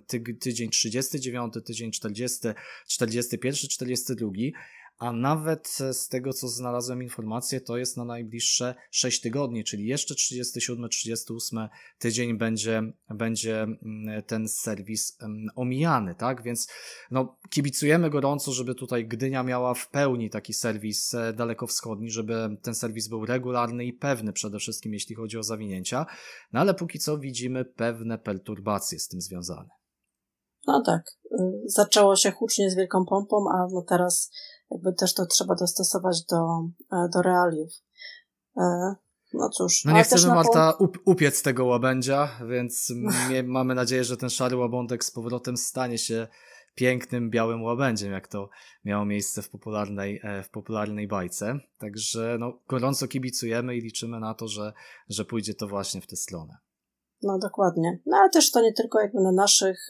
Ty, 0.07 0.21
tydzień 0.21 0.71
39, 0.71 1.55
tydzień 1.65 1.91
40, 1.91 2.39
41, 2.87 3.69
42 3.71 4.31
a 4.99 5.13
nawet 5.13 5.69
z 5.93 6.09
tego, 6.09 6.33
co 6.33 6.49
znalazłem 6.49 7.03
informację, 7.03 7.61
to 7.61 7.77
jest 7.77 7.97
na 7.97 8.05
najbliższe 8.05 8.75
6 8.91 9.21
tygodni, 9.21 9.65
czyli 9.65 9.87
jeszcze 9.87 10.15
37-38 10.15 11.69
tydzień 11.99 12.39
będzie, 12.39 12.83
będzie 13.11 13.63
mm, 13.63 14.23
ten 14.23 14.49
serwis 14.49 15.17
mm, 15.21 15.49
omijany, 15.55 16.15
tak? 16.15 16.43
Więc 16.43 16.69
no, 17.11 17.37
kibicujemy 17.51 18.11
gorąco, 18.11 18.53
żeby 18.53 18.75
tutaj 18.75 19.07
Gdynia 19.07 19.43
miała 19.43 19.75
w 19.75 19.89
pełni 19.89 20.31
taki 20.31 20.55
serwis 20.55 21.15
e, 21.15 21.33
dalekowschodni, 21.33 22.11
żeby 22.11 22.57
ten 22.63 22.75
serwis 22.75 23.09
był 23.09 23.27
regularny 23.27 23.85
i 23.85 23.93
pewny 23.93 24.33
przede 24.33 24.59
wszystkim, 24.59 24.95
jeśli 24.95 25.15
chodzi 25.15 25.39
o 25.39 25.43
zawinięcia, 25.43 26.07
no 26.53 26.61
ale 26.61 26.75
póki 26.75 26.99
co 26.99 27.19
widzimy 27.19 27.65
pewne 27.65 28.19
perturbacje 28.19 28.99
z 28.99 29.09
tym 29.09 29.21
związane. 29.21 29.78
No 30.69 30.83
tak, 30.83 31.03
y, 31.33 31.63
zaczęło 31.67 32.17
się 32.17 32.31
hucznie 32.31 32.71
z 32.71 32.77
wielką 32.77 33.05
pompą, 33.05 33.37
a 33.53 33.67
no 33.73 33.83
teraz 33.83 34.31
jakby 34.71 34.93
też 34.93 35.15
to 35.15 35.27
trzeba 35.27 35.55
dostosować 35.55 36.25
do, 36.25 36.37
e, 36.93 37.09
do 37.15 37.23
realiów. 37.23 37.73
E, 38.57 38.95
no 39.33 39.49
cóż. 39.49 39.85
No 39.85 39.93
nie 39.93 40.03
chcemy, 40.03 40.35
Marta, 40.35 40.73
up, 40.79 40.99
upiec 41.05 41.43
tego 41.43 41.65
łabędzia, 41.65 42.29
więc 42.49 42.93
mamy 43.45 43.75
nadzieję, 43.75 44.05
że 44.05 44.17
ten 44.17 44.31
szary 44.31 44.57
łabądek 44.57 45.05
z 45.05 45.11
powrotem 45.11 45.57
stanie 45.57 45.99
się 45.99 46.29
pięknym, 46.75 47.31
białym 47.31 47.63
łabędziem, 47.63 48.13
jak 48.13 48.29
to 48.29 48.49
miało 48.85 49.05
miejsce 49.05 49.43
w 49.43 49.51
popularnej, 49.51 50.21
e, 50.23 50.43
w 50.43 50.51
popularnej 50.51 51.09
bajce. 51.09 51.59
Także 51.79 52.37
no, 52.41 52.59
gorąco 52.69 53.09
kibicujemy 53.09 53.77
i 53.77 53.81
liczymy 53.81 54.21
na 54.21 54.35
to, 54.35 54.49
że, 54.49 54.73
że 55.09 55.25
pójdzie 55.25 55.55
to 55.55 55.69
właśnie 55.69 56.01
w 56.01 56.07
tę 56.07 56.17
stronę. 56.17 56.59
No 57.23 57.39
dokładnie. 57.39 58.01
No 58.07 58.17
ale 58.17 58.31
też 58.31 58.51
to 58.51 58.61
nie 58.61 58.73
tylko 58.73 59.01
jakby 59.01 59.21
na 59.21 59.33
naszych, 59.33 59.89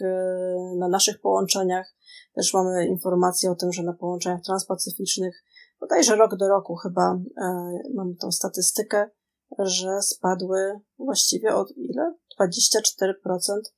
na 0.79 0.89
naszych 0.89 1.21
połączeniach, 1.21 1.95
też 2.35 2.55
mamy 2.55 2.87
informacje 2.87 3.51
o 3.51 3.55
tym, 3.55 3.73
że 3.73 3.83
na 3.83 3.93
połączeniach 3.93 4.43
transpacyficznych, 4.43 5.45
bodajże 5.81 6.17
rok 6.17 6.37
do 6.37 6.49
roku 6.49 6.77
chyba 6.77 7.19
e, 7.41 7.79
mamy 7.95 8.15
tą 8.15 8.33
statystykę, 8.33 9.11
że 9.59 10.03
spadły 10.03 10.81
właściwie 10.99 11.55
od 11.55 11.77
ile? 11.77 12.15
24%, 12.41 13.73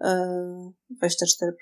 e, 0.00 0.72
24% 1.02 1.52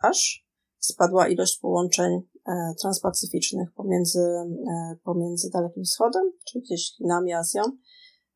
aż 0.00 0.48
spadła 0.78 1.28
ilość 1.28 1.58
połączeń 1.58 2.20
e, 2.46 2.74
transpacyficznych 2.80 3.72
pomiędzy, 3.72 4.20
e, 4.20 4.96
pomiędzy 5.04 5.50
Dalekim 5.50 5.84
Wschodem, 5.84 6.32
czyli 6.46 6.64
gdzieś 6.64 6.92
Chinami, 6.96 7.32
Azją, 7.32 7.62
e, 7.62 7.78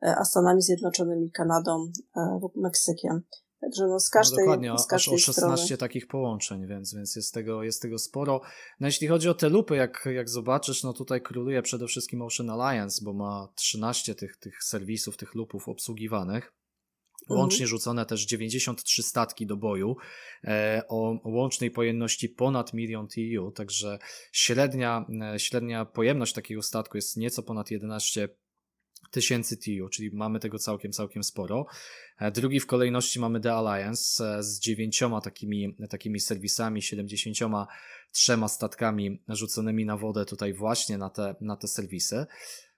a 0.02 0.24
Stanami 0.24 0.62
Zjednoczonymi, 0.62 1.30
Kanadą 1.30 1.92
e, 2.16 2.38
lub 2.42 2.56
Meksykiem. 2.56 3.22
Także 3.62 3.86
no 3.86 4.00
z 4.00 4.10
no 4.14 4.18
każdej, 4.18 4.38
no 4.38 4.44
dokładnie, 4.44 4.78
z 4.78 4.86
każdej 4.86 5.14
aż 5.14 5.28
o 5.28 5.32
16 5.32 5.64
strony. 5.64 5.78
takich 5.78 6.06
połączeń, 6.06 6.66
więc, 6.66 6.94
więc 6.94 7.16
jest, 7.16 7.34
tego, 7.34 7.62
jest 7.62 7.82
tego 7.82 7.98
sporo. 7.98 8.40
No 8.80 8.86
jeśli 8.86 9.08
chodzi 9.08 9.28
o 9.28 9.34
te 9.34 9.48
lupy, 9.48 9.76
jak, 9.76 10.08
jak 10.14 10.28
zobaczysz, 10.28 10.82
no 10.82 10.92
tutaj 10.92 11.22
króluje 11.22 11.62
przede 11.62 11.86
wszystkim 11.86 12.22
Ocean 12.22 12.50
Alliance, 12.50 13.04
bo 13.04 13.12
ma 13.12 13.48
13 13.54 14.14
tych, 14.14 14.36
tych 14.36 14.64
serwisów, 14.64 15.16
tych 15.16 15.34
lupów 15.34 15.68
obsługiwanych. 15.68 16.52
Mhm. 17.22 17.40
Łącznie 17.40 17.66
rzucone 17.66 18.06
też 18.06 18.26
93 18.26 19.02
statki 19.02 19.46
do 19.46 19.56
boju 19.56 19.96
e, 20.44 20.82
o 20.88 21.18
łącznej 21.24 21.70
pojemności 21.70 22.28
ponad 22.28 22.74
milion 22.74 23.08
TU, 23.08 23.50
także 23.50 23.98
średnia, 24.32 25.06
e, 25.34 25.38
średnia 25.38 25.84
pojemność 25.84 26.34
takiego 26.34 26.62
statku 26.62 26.96
jest 26.96 27.16
nieco 27.16 27.42
ponad 27.42 27.70
11 27.70 28.28
tysięcy 29.10 29.56
TU, 29.56 29.88
czyli 29.88 30.10
mamy 30.12 30.40
tego 30.40 30.58
całkiem, 30.58 30.92
całkiem 30.92 31.24
sporo. 31.24 31.66
E, 32.18 32.30
drugi 32.30 32.60
w 32.60 32.66
kolejności 32.66 33.20
mamy 33.20 33.40
The 33.40 33.54
Alliance 33.54 34.24
e, 34.38 34.42
z 34.42 34.60
dziewięcioma 34.60 35.20
takimi, 35.20 35.76
takimi 35.90 36.20
serwisami, 36.20 36.82
73 36.82 38.36
statkami 38.48 39.22
rzuconymi 39.28 39.86
na 39.86 39.96
wodę 39.96 40.24
tutaj 40.24 40.52
właśnie 40.52 40.98
na 40.98 41.10
te, 41.10 41.34
na 41.40 41.56
te 41.56 41.68
serwisy. 41.68 42.26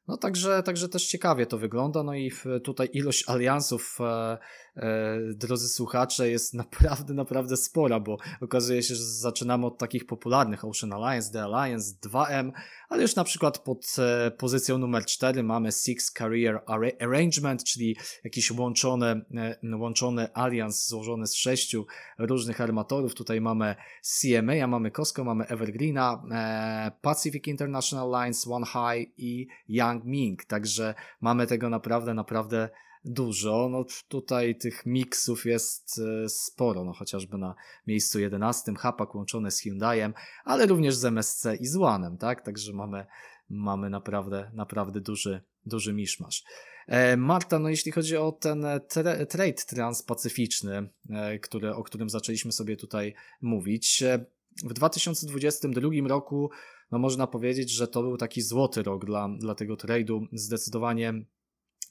No 0.09 0.17
także, 0.17 0.63
także 0.63 0.89
też 0.89 1.07
ciekawie 1.07 1.47
to 1.47 1.59
wygląda. 1.59 2.03
No 2.03 2.15
i 2.15 2.33
tutaj 2.65 2.89
ilość 2.93 3.29
aliansów, 3.29 3.99
e, 4.01 4.39
e, 4.77 5.19
drodzy 5.35 5.69
słuchacze, 5.69 6.31
jest 6.31 6.55
naprawdę, 6.65 7.15
naprawdę 7.15 7.57
spora, 7.57 8.01
bo 8.01 8.19
okazuje 8.41 8.83
się, 8.83 8.95
że 8.95 9.05
zaczynamy 9.05 9.67
od 9.67 9.79
takich 9.79 10.07
popularnych 10.07 10.65
Ocean 10.65 10.93
Alliance, 10.93 11.33
The 11.33 11.43
Alliance, 11.43 11.95
2M, 12.03 12.53
ale 12.95 13.03
już 13.03 13.17
na 13.17 13.25
przykład 13.25 13.59
pod 13.59 13.97
e, 13.99 14.31
pozycją 14.31 14.79
numer 14.79 15.05
4 15.05 15.43
mamy 15.43 15.73
Six 15.73 16.13
Career 16.13 16.61
Arrangement, 17.01 17.65
czyli 17.65 17.97
jakiś 18.25 18.51
łączony, 18.51 19.07
e, 19.07 19.77
łączony 19.77 20.35
alians 20.35 20.89
złożony 20.89 21.27
z 21.27 21.35
sześciu 21.35 21.87
różnych 22.19 22.61
armatorów. 22.61 23.15
Tutaj 23.15 23.41
mamy 23.41 23.77
CMA, 24.03 24.67
mamy 24.67 24.91
Costco, 24.91 25.25
mamy 25.25 25.47
Evergreena, 25.47 26.23
e, 26.31 26.93
Pacific 27.01 27.47
International 27.47 28.23
Lines, 28.23 28.47
One 28.47 28.67
High 28.67 29.13
i 29.17 29.47
Yang 29.69 30.05
Ming. 30.05 30.45
Także 30.45 30.95
mamy 31.21 31.47
tego 31.47 31.71
naprawdę, 31.71 32.15
naprawdę 32.15 32.69
dużo. 33.05 33.69
No 33.69 33.85
tutaj 34.09 34.57
tych 34.57 34.87
miksów 34.87 35.47
jest 35.47 36.01
sporo, 36.29 36.85
no 36.85 36.93
chociażby 36.93 37.39
na 37.39 37.55
miejscu 37.87 38.21
11 38.21 38.75
Hapak 38.75 39.15
łączony 39.15 39.51
z 39.51 39.61
Hyundaiem, 39.61 40.15
ale 40.45 40.67
również 40.67 40.95
z 40.95 41.05
MSC 41.05 41.47
i 41.61 41.67
z 41.67 41.77
One'em, 41.77 42.17
tak? 42.17 42.41
Także 42.41 42.73
mamy, 42.73 43.07
mamy 43.51 43.91
naprawdę, 43.91 44.51
naprawdę 44.55 45.01
duży, 45.01 45.43
duży 45.67 45.93
miszmasz. 45.93 46.45
E, 46.87 47.17
Marta, 47.17 47.59
no 47.59 47.69
jeśli 47.69 47.93
chodzi 47.93 48.17
o 48.17 48.33
ten 48.33 48.67
tra 48.89 49.27
trade 49.27 49.53
transpacyficzny, 49.53 50.89
e, 51.11 51.39
który, 51.39 51.75
o 51.75 51.83
którym 51.83 52.11
zaczęliśmy 52.11 52.53
sobie 52.53 52.77
tutaj 52.77 53.15
mówić, 53.43 54.03
e, 54.03 54.25
w 54.65 54.73
2022 54.73 56.09
roku 56.09 56.51
no 56.93 56.99
można 56.99 57.27
powiedzieć, 57.27 57.71
że 57.71 57.89
to 57.89 58.03
był 58.03 58.17
taki 58.17 58.43
złoty 58.43 58.83
rok 58.83 59.05
dla, 59.05 59.29
dla 59.39 59.55
tego 59.55 59.75
trade'u. 59.75 60.27
Zdecydowanie 60.33 61.25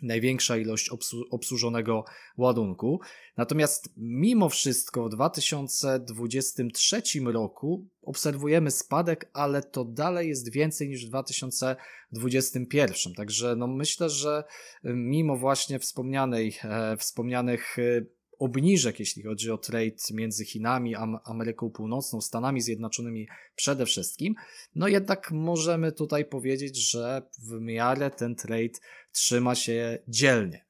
największa 0.02 0.58
ilość 0.58 0.90
obsłużonego 1.32 2.06
ładunku. 2.38 3.00
Natomiast 3.38 3.90
mimo 3.98 4.50
wszystko 4.50 5.06
w 5.06 5.10
2023 5.10 7.02
roku 7.26 7.88
obserwujemy 8.02 8.72
spadek, 8.72 9.30
ale 9.34 9.64
to 9.64 9.86
dalej 9.86 10.30
jest 10.30 10.52
więcej 10.52 10.90
niż 10.90 11.06
w 11.06 11.10
2021. 11.10 13.14
Także 13.14 13.56
no 13.56 13.68
myślę, 13.68 14.10
że 14.10 14.44
mimo 14.84 15.38
właśnie 15.38 15.80
wspomnianej, 15.80 16.58
e, 16.64 16.98
wspomnianych 16.98 17.80
e, 17.80 18.06
obniżek, 18.40 19.00
jeśli 19.00 19.24
chodzi 19.24 19.52
o 19.52 19.58
trade 19.58 19.96
między 20.14 20.46
Chinami, 20.46 20.96
Ameryką 21.24 21.70
Północną, 21.70 22.22
Stanami 22.22 22.62
Zjednoczonymi 22.62 23.28
przede 23.56 23.86
wszystkim, 23.86 24.36
no 24.76 24.88
jednak 24.88 25.32
możemy 25.32 25.92
tutaj 25.92 26.26
powiedzieć, 26.26 26.92
że 26.92 27.22
w 27.40 27.62
miarę 27.62 28.12
ten 28.12 28.36
trade 28.36 28.80
trzyma 29.12 29.56
się 29.56 30.00
dzielnie, 30.08 30.66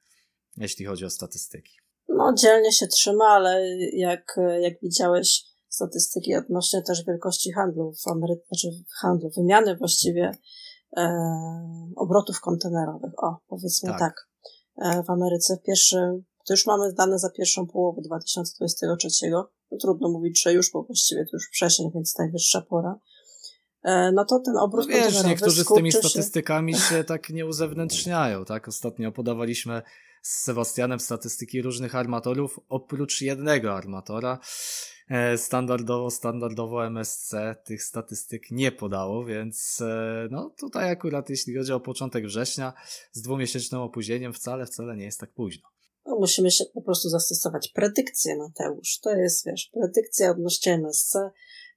jeśli 0.56 0.84
chodzi 0.86 1.04
o 1.04 1.10
statystyki. 1.10 1.72
No, 2.08 2.34
dzielnie 2.38 2.72
się 2.72 2.86
trzyma, 2.86 3.24
ale 3.24 3.76
jak, 3.92 4.36
jak 4.60 4.74
widziałeś 4.82 5.44
statystyki 5.68 6.36
odnośnie 6.36 6.82
też 6.82 7.04
wielkości 7.06 7.52
handlu 7.52 7.92
w 7.92 8.08
Ameryce, 8.08 8.42
znaczy 8.48 8.68
handlu, 9.00 9.30
wymiany 9.36 9.76
właściwie 9.76 10.32
e, 10.96 11.08
obrotów 11.96 12.40
kontenerowych. 12.40 13.12
O, 13.16 13.36
powiedzmy 13.46 13.90
tak. 13.90 13.98
tak. 13.98 14.28
E, 14.82 15.02
w 15.02 15.10
Ameryce 15.10 15.56
w 15.56 15.66
pierwszym 15.66 16.24
to 16.46 16.52
już 16.52 16.66
mamy 16.66 16.92
dane 16.92 17.18
za 17.18 17.30
pierwszą 17.30 17.66
połowę 17.66 18.02
2023. 18.02 19.30
No, 19.30 19.50
trudno 19.80 20.08
mówić, 20.08 20.42
że 20.42 20.52
już, 20.52 20.72
bo 20.72 20.82
właściwie 20.82 21.24
to 21.24 21.30
już 21.32 21.50
wrzesień, 21.52 21.90
więc 21.94 22.18
najwyższa 22.18 22.60
pora. 22.60 22.98
E, 23.82 24.12
no 24.12 24.24
to 24.24 24.40
ten 24.40 24.56
obrót 24.56 24.88
no 24.88 24.94
wiesz, 24.94 25.24
niektórzy 25.24 25.64
z 25.64 25.68
tymi 25.68 25.92
się... 25.92 25.98
statystykami 25.98 26.74
się 26.74 27.04
tak 27.14 27.30
nie 27.30 27.46
uzewnętrzniają, 27.46 28.44
tak? 28.44 28.68
Ostatnio 28.68 29.12
podawaliśmy 29.12 29.82
z 30.22 30.42
Sebastianem 30.42 31.00
statystyki 31.00 31.62
różnych 31.62 31.94
armatorów, 31.94 32.60
oprócz 32.68 33.20
jednego 33.20 33.74
armatora. 33.74 34.38
E, 35.08 35.38
standardowo, 35.38 36.10
standardowo 36.10 36.86
MSC 36.86 37.34
tych 37.64 37.82
statystyk 37.82 38.50
nie 38.50 38.72
podało, 38.72 39.24
więc 39.24 39.80
e, 39.80 40.28
no 40.30 40.54
tutaj 40.58 40.90
akurat 40.90 41.30
jeśli 41.30 41.56
chodzi 41.56 41.72
o 41.72 41.80
początek 41.80 42.26
września 42.26 42.72
z 43.12 43.22
dwumiesięcznym 43.22 43.80
opóźnieniem 43.80 44.32
wcale, 44.32 44.66
wcale 44.66 44.96
nie 44.96 45.04
jest 45.04 45.20
tak 45.20 45.32
późno. 45.32 45.73
No, 46.06 46.16
musimy 46.16 46.50
się 46.50 46.64
po 46.74 46.82
prostu 46.82 47.08
zastosować 47.08 47.68
predykcję, 47.68 48.36
Mateusz. 48.36 48.98
To 48.98 49.10
jest, 49.16 49.46
wiesz, 49.46 49.70
predykcja 49.72 50.30
odnośnie 50.30 50.72
MSC. 50.72 51.16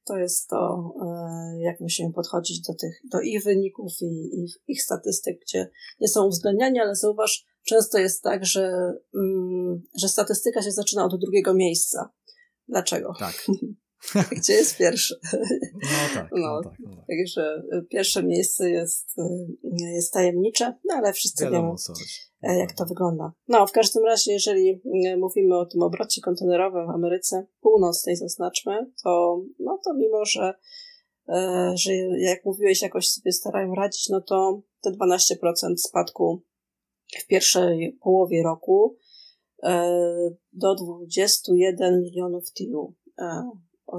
To 0.05 0.17
jest 0.17 0.47
to, 0.47 0.93
e, 1.01 1.61
jak 1.61 1.79
musimy 1.79 2.13
podchodzić 2.13 2.61
do 2.61 2.73
tych, 2.73 3.01
do 3.11 3.21
ich 3.21 3.43
wyników 3.43 3.93
i, 4.01 4.05
i 4.05 4.47
ich 4.67 4.83
statystyk, 4.83 5.39
gdzie 5.41 5.69
nie 5.99 6.07
są 6.07 6.25
uwzględniani, 6.25 6.79
ale 6.79 6.95
zauważ, 6.95 7.45
często 7.63 7.97
jest 7.97 8.23
tak, 8.23 8.45
że, 8.45 8.93
mm, 9.15 9.81
że 10.01 10.09
statystyka 10.09 10.61
się 10.61 10.71
zaczyna 10.71 11.05
od 11.05 11.19
drugiego 11.19 11.53
miejsca. 11.53 12.09
Dlaczego? 12.67 13.13
Tak. 13.19 13.45
Gdzie 14.37 14.53
jest 14.53 14.77
pierwszy? 14.77 15.19
No 15.73 16.13
tak. 16.13 16.29
No, 16.31 16.37
no 16.37 16.63
tak, 16.63 16.79
no 16.79 16.95
tak. 16.95 17.05
Także 17.07 17.63
pierwsze 17.89 18.23
miejsce 18.23 18.69
jest, 18.69 19.15
jest 19.95 20.13
tajemnicze, 20.13 20.73
no 20.85 20.95
ale 20.95 21.13
wszyscy 21.13 21.49
wiemy, 21.49 21.75
E, 22.43 22.57
jak 22.57 22.73
to 22.73 22.85
wygląda. 22.85 23.33
No, 23.47 23.67
w 23.67 23.71
każdym 23.71 24.05
razie, 24.05 24.31
jeżeli 24.31 24.81
e, 25.05 25.17
mówimy 25.17 25.57
o 25.57 25.65
tym 25.65 25.81
obrocie 25.81 26.21
kontenerowym 26.21 26.87
w 26.87 26.89
Ameryce 26.89 27.45
Północnej, 27.61 28.15
zaznaczmy, 28.15 28.91
to, 29.03 29.41
no 29.59 29.79
to 29.83 29.93
mimo, 29.93 30.25
że, 30.25 30.53
e, 31.29 31.71
że 31.75 31.93
jak 32.19 32.45
mówiłeś, 32.45 32.81
jakoś 32.81 33.09
sobie 33.09 33.31
starają 33.31 33.75
radzić, 33.75 34.09
no 34.09 34.21
to 34.21 34.61
te 34.81 34.91
12% 34.91 35.77
spadku 35.77 36.41
w 37.23 37.27
pierwszej 37.27 37.97
połowie 38.01 38.43
roku 38.43 38.97
do 40.53 40.75
21 40.75 42.01
milionów 42.01 42.53
TIU 42.53 42.93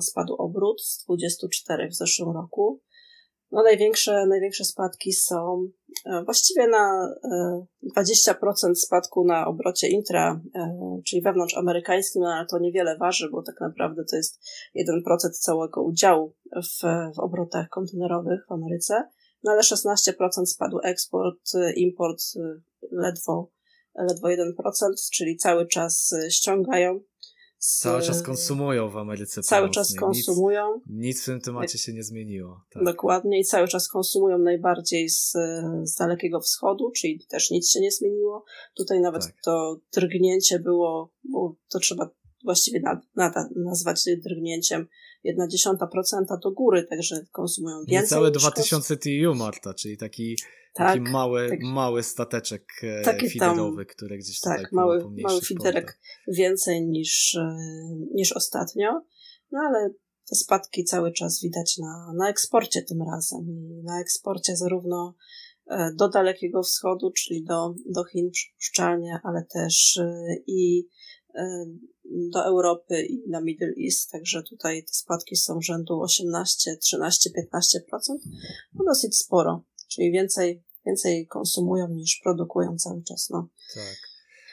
spadł 0.01 0.35
obrót 0.35 0.83
z 0.83 1.05
24 1.05 1.89
w 1.89 1.95
zeszłym 1.95 2.31
roku. 2.35 2.81
No 3.51 3.63
największe, 3.63 4.27
największe 4.27 4.65
spadki 4.65 5.13
są 5.13 5.69
e, 6.07 6.25
właściwie 6.25 6.69
na 6.69 7.15
20% 7.97 8.71
e, 8.71 8.75
spadku 8.75 9.25
na 9.25 9.47
obrocie 9.47 9.89
intra, 9.89 10.41
e, 10.55 11.01
czyli 11.07 11.23
wewnątrzamerykańskim, 11.23 12.23
no 12.23 12.29
ale 12.29 12.47
to 12.47 12.59
niewiele 12.59 12.97
waży, 12.99 13.29
bo 13.31 13.43
tak 13.43 13.61
naprawdę 13.61 14.05
to 14.11 14.17
jest 14.17 14.41
1% 14.77 15.31
całego 15.31 15.83
udziału 15.83 16.35
w, 16.57 16.83
w 17.17 17.19
obrotach 17.19 17.69
kontenerowych 17.69 18.41
w 18.49 18.53
Ameryce. 18.53 19.09
No 19.43 19.53
ale 19.53 19.61
16% 19.61 20.47
spadł 20.47 20.79
eksport, 20.85 21.41
import 21.77 22.23
ledwo, 22.93 23.51
ledwo 23.95 24.29
1%, 24.29 24.43
czyli 25.13 25.37
cały 25.37 25.67
czas 25.67 26.15
ściągają 26.31 27.01
Cały 27.59 28.03
czas 28.03 28.23
konsumują 28.23 28.91
w 28.91 28.97
Ameryce 28.97 29.43
Cały 29.43 29.71
czas 29.71 29.95
konsumują. 29.95 30.75
Nic, 30.75 30.85
nic, 30.87 31.23
w 31.23 31.25
tym 31.25 31.41
temacie 31.41 31.79
się 31.79 31.93
nie 31.93 32.03
zmieniło. 32.03 32.61
Tak. 32.71 32.85
Dokładnie 32.85 33.41
i 33.41 33.45
cały 33.45 33.69
czas 33.69 33.89
konsumują 33.89 34.39
najbardziej 34.39 35.09
z, 35.09 35.33
z 35.83 35.95
Dalekiego 35.95 36.41
Wschodu, 36.41 36.91
czyli 36.91 37.27
też 37.29 37.51
nic 37.51 37.71
się 37.71 37.81
nie 37.81 37.91
zmieniło. 37.91 38.45
Tutaj 38.77 39.01
nawet 39.01 39.23
tak. 39.23 39.35
to 39.45 39.81
drgnięcie 39.93 40.59
było, 40.59 41.13
bo 41.25 41.55
to 41.69 41.79
trzeba 41.79 42.11
właściwie 42.45 42.81
nad, 42.81 42.99
nad, 43.17 43.35
nazwać 43.57 44.05
drgnięciem, 44.25 44.87
jedna 45.25 45.49
dziesiąta 45.49 45.87
procenta 45.87 46.37
do 46.37 46.51
góry, 46.51 46.85
także 46.85 47.27
konsumują 47.33 47.79
więcej. 47.79 48.03
Niecałe 48.03 48.31
2000 48.31 48.97
TU, 48.97 49.35
Marta, 49.35 49.75
czyli 49.75 49.97
taki 49.97 50.37
tak, 50.75 50.87
taki 50.87 51.01
mały, 51.01 51.49
tak, 51.49 51.61
mały 51.63 52.03
stateczek 52.03 52.65
e, 52.83 53.03
taki 53.03 53.39
tam, 53.39 53.77
który 53.89 54.19
gdzieś 54.19 54.41
tak, 54.41 54.57
tutaj 54.57 54.71
mały, 54.73 55.11
mały 55.23 55.41
fiderek 55.41 55.99
więcej 56.29 56.87
niż, 56.87 57.35
e, 57.35 57.57
niż 58.15 58.33
ostatnio, 58.33 59.03
no 59.53 59.61
ale 59.69 59.91
te 60.31 60.37
spadki 60.37 60.85
cały 60.85 61.13
czas 61.13 61.41
widać 61.43 61.79
na, 61.79 62.13
na 62.17 62.31
eksporcie 62.31 62.83
tym 62.83 63.03
razem 63.03 63.47
i 63.51 63.83
na 63.85 64.01
eksporcie 64.01 64.57
zarówno 64.57 65.15
e, 65.71 65.91
do 65.95 66.09
Dalekiego 66.09 66.63
Wschodu, 66.63 67.11
czyli 67.11 67.45
do, 67.45 67.75
do 67.87 68.05
Chin 68.05 68.31
przypuszczalnie, 68.31 69.21
ale 69.23 69.45
też 69.53 70.01
i 70.47 70.89
do 72.05 72.45
Europy 72.45 73.03
i 73.03 73.29
na 73.29 73.41
Middle 73.41 73.73
East, 73.85 74.11
także 74.11 74.43
tutaj 74.43 74.85
te 74.85 74.93
spadki 74.93 75.37
są 75.37 75.61
rzędu 75.61 76.01
18, 76.01 76.77
13, 76.77 77.31
15%, 77.31 77.61
no 78.75 78.85
dosyć 78.85 79.17
sporo, 79.17 79.65
czyli 79.89 80.13
więcej, 80.13 80.63
więcej 80.87 81.27
konsumują 81.27 81.89
niż 81.89 82.21
produkują 82.25 82.77
cały 82.77 83.03
czas. 83.03 83.31
No. 83.31 83.49
Tak. 83.75 83.97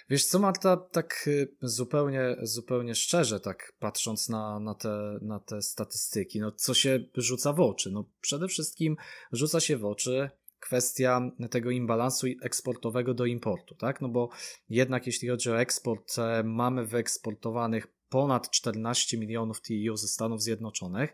Wiesz 0.10 0.26
co, 0.26 0.40
Marta, 0.40 0.78
tak 0.78 1.24
y, 1.28 1.56
zupełnie, 1.62 2.36
zupełnie 2.42 2.96
szczerze, 2.96 3.40
tak 3.40 3.74
patrząc 3.80 4.30
na, 4.30 4.60
na, 4.60 4.76
te, 4.76 5.20
na 5.22 5.40
te 5.40 5.62
statystyki, 5.62 6.40
no 6.40 6.52
co 6.52 6.74
się 6.74 7.00
rzuca 7.16 7.54
w 7.54 7.60
oczy? 7.60 7.92
No 7.92 8.10
przede 8.22 8.48
wszystkim 8.48 8.96
rzuca 9.32 9.60
się 9.60 9.78
w 9.78 9.86
oczy 9.86 10.30
kwestia 10.60 11.22
tego 11.50 11.72
imbalansu 11.72 12.28
eksportowego 12.44 13.14
do 13.14 13.26
importu, 13.26 13.76
tak? 13.76 14.02
No 14.02 14.10
bo 14.10 14.30
jednak 14.70 15.06
jeśli 15.08 15.28
chodzi 15.28 15.50
o 15.50 15.60
eksport, 15.62 16.18
e, 16.18 16.44
mamy 16.44 16.86
wyeksportowanych 16.86 17.88
ponad 18.10 18.50
14 18.50 19.18
milionów 19.18 19.62
TEU 19.62 19.98
ze 19.98 20.08
Stanów 20.08 20.42
Zjednoczonych. 20.42 21.14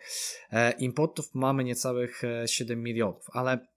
E, 0.51 0.71
importów 0.71 1.25
mamy 1.33 1.63
niecałych 1.63 2.21
7 2.45 2.79
e, 2.79 2.81
milionów, 2.81 3.25
ale 3.33 3.67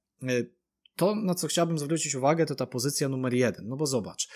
to, 0.97 1.15
na 1.15 1.35
co 1.35 1.47
chciałbym 1.47 1.79
zwrócić 1.79 2.15
uwagę, 2.15 2.47
to 2.47 2.55
ta 2.55 2.67
pozycja 2.67 3.09
numer 3.09 3.35
jeden. 3.35 3.69
No 3.69 3.77
bo 3.77 3.87
zobacz, 3.87 4.29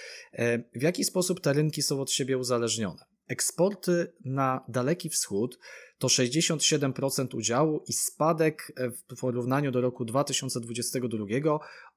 w 0.75 0.83
jaki 0.83 1.05
sposób 1.05 1.41
te 1.41 1.53
rynki 1.53 1.83
są 1.83 2.01
od 2.01 2.11
siebie 2.11 2.39
uzależnione. 2.39 3.05
Eksporty 3.29 4.13
na 4.25 4.65
Daleki 4.69 5.11
Wschód 5.11 5.59
to 5.99 6.09
67% 6.09 7.37
udziału 7.37 7.85
i 7.89 7.93
spadek 7.93 8.73
e, 8.77 8.91
w 8.91 9.03
porównaniu 9.21 9.71
do 9.71 9.81
roku 9.81 10.05
2022 10.05 11.27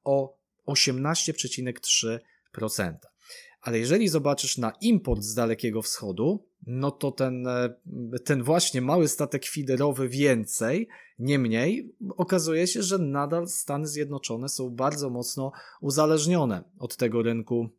o 0.03 0.37
18,3%. 0.67 2.93
Ale 3.61 3.79
jeżeli 3.79 4.07
zobaczysz 4.07 4.57
na 4.57 4.71
import 4.81 5.21
z 5.21 5.33
Dalekiego 5.33 5.81
Wschodu, 5.81 6.45
no 6.67 6.91
to 6.91 7.11
ten, 7.11 7.47
e, 7.47 7.75
ten 8.25 8.43
właśnie 8.43 8.81
mały 8.81 9.07
statek 9.07 9.45
fiderowy 9.45 10.09
więcej, 10.09 10.87
nie 11.19 11.39
mniej, 11.39 11.95
okazuje 12.17 12.67
się, 12.67 12.83
że 12.83 12.97
nadal 12.97 13.47
Stany 13.47 13.87
Zjednoczone 13.87 14.49
są 14.49 14.69
bardzo 14.69 15.09
mocno 15.09 15.51
uzależnione 15.81 16.63
od 16.79 16.97
tego 16.97 17.21
rynku 17.21 17.69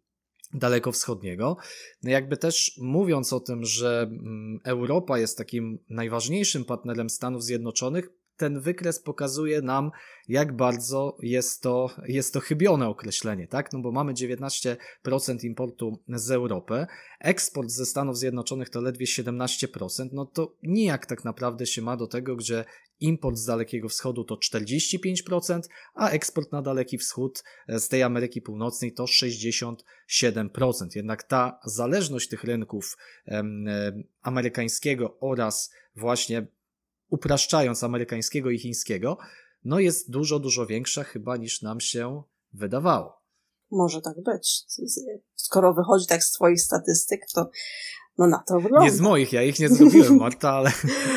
dalekowschodniego. 0.54 1.56
No 2.02 2.10
jakby 2.10 2.36
też 2.36 2.78
mówiąc 2.78 3.32
o 3.32 3.40
tym, 3.40 3.64
że 3.64 4.02
mm, 4.02 4.60
Europa 4.64 5.18
jest 5.18 5.38
takim 5.38 5.78
najważniejszym 5.88 6.64
partnerem 6.64 7.10
Stanów 7.10 7.44
Zjednoczonych, 7.44 8.08
ten 8.36 8.60
wykres 8.60 9.02
pokazuje 9.02 9.62
nam, 9.62 9.90
jak 10.28 10.56
bardzo 10.56 11.16
jest 11.22 11.62
to, 11.62 11.90
jest 12.06 12.34
to 12.34 12.40
chybione 12.40 12.88
określenie, 12.88 13.48
tak? 13.48 13.72
No 13.72 13.80
bo 13.80 13.92
mamy 13.92 14.12
19% 14.12 14.76
importu 15.44 15.98
z 16.08 16.30
Europy, 16.30 16.86
eksport 17.20 17.70
ze 17.70 17.86
Stanów 17.86 18.18
Zjednoczonych 18.18 18.70
to 18.70 18.80
ledwie 18.80 19.06
17%, 19.06 20.08
no 20.12 20.26
to 20.26 20.56
nijak 20.62 21.06
tak 21.06 21.24
naprawdę 21.24 21.66
się 21.66 21.82
ma 21.82 21.96
do 21.96 22.06
tego, 22.06 22.36
gdzie 22.36 22.64
import 23.00 23.36
z 23.36 23.44
Dalekiego 23.44 23.88
Wschodu 23.88 24.24
to 24.24 24.34
45%, 24.34 25.60
a 25.94 26.10
eksport 26.10 26.52
na 26.52 26.62
Daleki 26.62 26.98
Wschód 26.98 27.44
z 27.68 27.88
tej 27.88 28.02
Ameryki 28.02 28.42
Północnej 28.42 28.92
to 28.92 29.04
67%. 29.04 29.76
Jednak 30.94 31.22
ta 31.22 31.60
zależność 31.64 32.28
tych 32.28 32.44
rynków 32.44 32.96
amerykańskiego 34.22 35.16
oraz 35.20 35.70
właśnie 35.96 36.46
upraszczając 37.12 37.84
amerykańskiego 37.84 38.50
i 38.50 38.58
chińskiego, 38.58 39.18
no 39.64 39.80
jest 39.80 40.10
dużo, 40.10 40.38
dużo 40.38 40.66
większa 40.66 41.04
chyba 41.04 41.36
niż 41.36 41.62
nam 41.62 41.80
się 41.80 42.22
wydawało. 42.52 43.21
Może 43.72 44.00
tak 44.00 44.22
być. 44.22 44.64
Skoro 45.34 45.74
wychodzi 45.74 46.06
tak 46.06 46.24
z 46.24 46.32
Twoich 46.32 46.60
statystyk, 46.60 47.20
to 47.34 47.50
no 48.18 48.26
na 48.26 48.42
to 48.48 48.60
wygląda. 48.60 48.84
Nie 48.84 48.92
z 48.92 49.00
moich, 49.00 49.32
ja 49.32 49.42
ich 49.42 49.58
nie 49.58 49.68
zrobiłem, 49.68 50.16
Marta, 50.16 50.50
ale, 50.50 50.72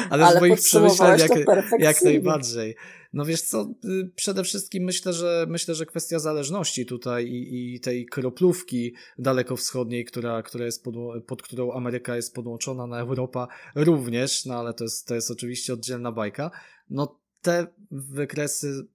ale, 0.09 0.25
ale 0.27 0.37
z 0.37 0.41
moich 0.41 0.59
przemyśleń 0.59 1.19
jak, 1.19 1.31
jak 1.79 2.03
najbardziej. 2.03 2.75
No 3.13 3.25
wiesz 3.25 3.41
co, 3.41 3.73
y, 3.85 4.11
przede 4.15 4.43
wszystkim 4.43 4.83
myślę, 4.83 5.13
że 5.13 5.45
myślę, 5.49 5.75
że 5.75 5.85
kwestia 5.85 6.19
zależności 6.19 6.85
tutaj 6.85 7.25
i, 7.25 7.75
i 7.75 7.79
tej 7.79 8.05
kroplówki 8.05 8.93
dalekowschodniej, 9.17 10.05
która, 10.05 10.43
która 10.43 10.65
jest 10.65 10.83
pod, 10.83 10.95
pod 11.27 11.41
którą 11.41 11.71
Ameryka 11.71 12.15
jest 12.15 12.35
podłączona 12.35 12.87
na 12.87 12.99
Europa 12.99 13.47
również, 13.75 14.45
no 14.45 14.55
ale 14.55 14.73
to 14.73 14.83
jest, 14.83 15.07
to 15.07 15.15
jest 15.15 15.31
oczywiście 15.31 15.73
oddzielna 15.73 16.11
bajka. 16.11 16.51
No 16.89 17.19
te 17.41 17.67
wykresy 17.91 18.87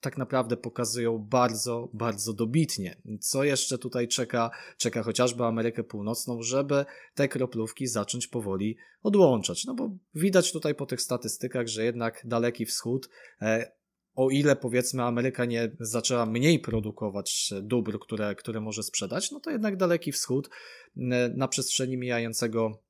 tak 0.00 0.18
naprawdę 0.18 0.56
pokazują 0.56 1.18
bardzo, 1.18 1.88
bardzo 1.92 2.32
dobitnie. 2.32 2.96
Co 3.20 3.44
jeszcze 3.44 3.78
tutaj 3.78 4.08
czeka, 4.08 4.50
czeka 4.76 5.02
chociażby 5.02 5.44
Amerykę 5.44 5.84
Północną, 5.84 6.42
żeby 6.42 6.84
te 7.14 7.28
kroplówki 7.28 7.86
zacząć 7.86 8.26
powoli 8.26 8.76
odłączać. 9.02 9.64
No 9.64 9.74
bo 9.74 9.90
widać 10.14 10.52
tutaj 10.52 10.74
po 10.74 10.86
tych 10.86 11.00
statystykach, 11.00 11.66
że 11.68 11.84
jednak 11.84 12.22
Daleki 12.24 12.66
Wschód, 12.66 13.08
e, 13.42 13.72
o 14.14 14.30
ile 14.30 14.56
powiedzmy 14.56 15.02
Ameryka 15.02 15.44
nie 15.44 15.76
zaczęła 15.80 16.26
mniej 16.26 16.58
produkować 16.58 17.54
dóbr, 17.62 17.98
które, 17.98 18.34
które 18.34 18.60
może 18.60 18.82
sprzedać, 18.82 19.30
no 19.30 19.40
to 19.40 19.50
jednak 19.50 19.76
Daleki 19.76 20.12
Wschód 20.12 20.48
e, 20.48 21.28
na 21.36 21.48
przestrzeni 21.48 21.96
mijającego 21.96 22.82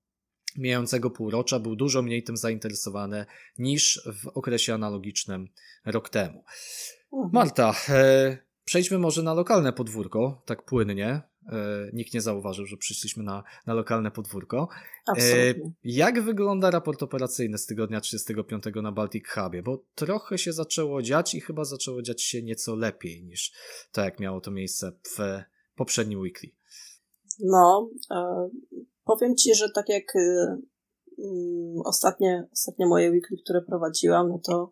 mijającego 0.57 1.11
półrocza 1.11 1.59
był 1.59 1.77
dużo 1.77 2.03
mniej 2.03 2.23
tym 2.23 2.37
zainteresowany 2.37 3.27
niż 3.59 4.09
w 4.23 4.29
okresie 4.29 4.75
analogicznym 4.75 5.49
rok 5.85 6.09
temu. 6.09 6.45
Mhm. 7.12 7.31
Marta, 7.33 7.75
e, 7.88 8.38
przejdźmy 8.65 8.99
może 8.99 9.23
na 9.23 9.35
lokalne 9.35 9.73
podwórko, 9.73 10.43
tak 10.47 10.65
płynnie. 10.65 11.33
E, 11.49 11.91
nikt 11.93 12.15
nie 12.15 12.21
zauważył, 12.21 12.67
że 12.67 12.77
przyszliśmy 12.77 13.23
na, 13.23 13.43
na 13.67 13.75
lokalne 13.75 14.11
podwórko. 14.11 14.69
E, 15.19 15.55
jak 15.85 16.23
wygląda 16.23 16.71
raport 16.71 17.03
operacyjny 17.03 17.59
z 17.59 17.67
tygodnia 17.67 18.01
35 18.01 18.65
na 18.83 18.93
Baltic 18.93 19.29
Hubie? 19.29 19.62
Bo 19.62 19.85
trochę 19.95 20.38
się 20.38 20.53
zaczęło 20.53 21.03
dziać 21.03 21.35
i 21.35 21.41
chyba 21.41 21.65
zaczęło 21.65 22.03
dziać 22.03 22.23
się 22.23 22.43
nieco 22.43 22.77
lepiej 22.77 23.25
niż 23.25 23.53
to, 23.93 24.05
jak 24.05 24.21
miało 24.21 24.41
to 24.41 24.51
miejsce 24.51 24.93
w 25.17 25.43
poprzednim 25.77 26.21
weekly. 26.21 26.51
No, 27.41 27.91
powiem 29.05 29.37
Ci, 29.37 29.55
że 29.55 29.71
tak 29.75 29.88
jak 29.88 30.17
y, 30.17 30.47
mm, 31.19 31.81
ostatnie, 31.85 32.49
ostatnie 32.53 32.87
moje 32.87 33.11
weekly, 33.11 33.37
które 33.45 33.62
prowadziłam, 33.62 34.29
no 34.29 34.41
to, 34.47 34.71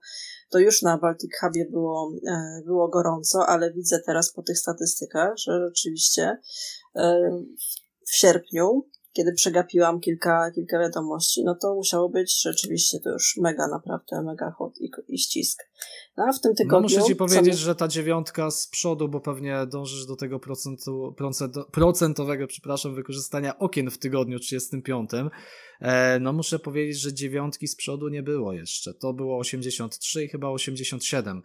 to 0.51 0.59
już 0.59 0.83
na 0.83 0.99
Baltic 0.99 1.31
Hubie 1.41 1.67
było, 1.71 2.13
e, 2.29 2.63
było 2.67 2.89
gorąco, 2.89 3.47
ale 3.47 3.73
widzę 3.73 4.01
teraz 4.07 4.33
po 4.33 4.43
tych 4.43 4.59
statystykach, 4.59 5.33
że 5.37 5.61
rzeczywiście 5.69 6.39
e, 6.97 7.31
w 8.07 8.15
sierpniu 8.15 8.89
kiedy 9.13 9.33
przegapiłam 9.33 10.01
kilka, 10.01 10.51
kilka 10.55 10.79
wiadomości, 10.79 11.45
no 11.45 11.55
to 11.55 11.75
musiało 11.75 12.09
być 12.09 12.43
rzeczywiście 12.43 12.99
to 13.05 13.11
już 13.11 13.37
mega, 13.37 13.69
naprawdę 13.69 14.23
mega 14.23 14.51
hot 14.51 14.81
i, 14.81 14.91
i 15.09 15.19
ścisk. 15.19 15.63
No 16.17 16.25
a 16.29 16.33
w 16.33 16.41
tym 16.41 16.55
tygodniu... 16.55 16.89
No 16.89 16.97
muszę 16.97 17.09
ci 17.09 17.17
powiedzieć, 17.17 17.59
że 17.59 17.75
ta 17.75 17.89
dziewiątka 17.89 18.51
z 18.51 18.69
przodu, 18.69 19.09
bo 19.09 19.21
pewnie 19.21 19.67
dążysz 19.67 20.07
do 20.07 20.17
tego 20.17 20.41
procentu, 20.41 21.15
procentowego, 21.73 22.47
przepraszam, 22.47 22.95
wykorzystania 22.95 23.59
okien 23.59 23.91
w 23.91 23.99
tygodniu 23.99 24.39
35. 24.39 25.11
E, 25.81 26.19
no 26.21 26.33
muszę 26.33 26.59
powiedzieć, 26.59 27.01
że 27.01 27.15
dziewiątki 27.15 27.69
z 27.69 27.77
przodu 27.77 28.09
nie 28.09 28.23
było 28.23 28.53
jeszcze. 28.53 28.95
To 28.95 29.13
było 29.13 29.39
83 29.39 30.25
i 30.25 30.29
chyba 30.29 30.49
87% 30.49 31.41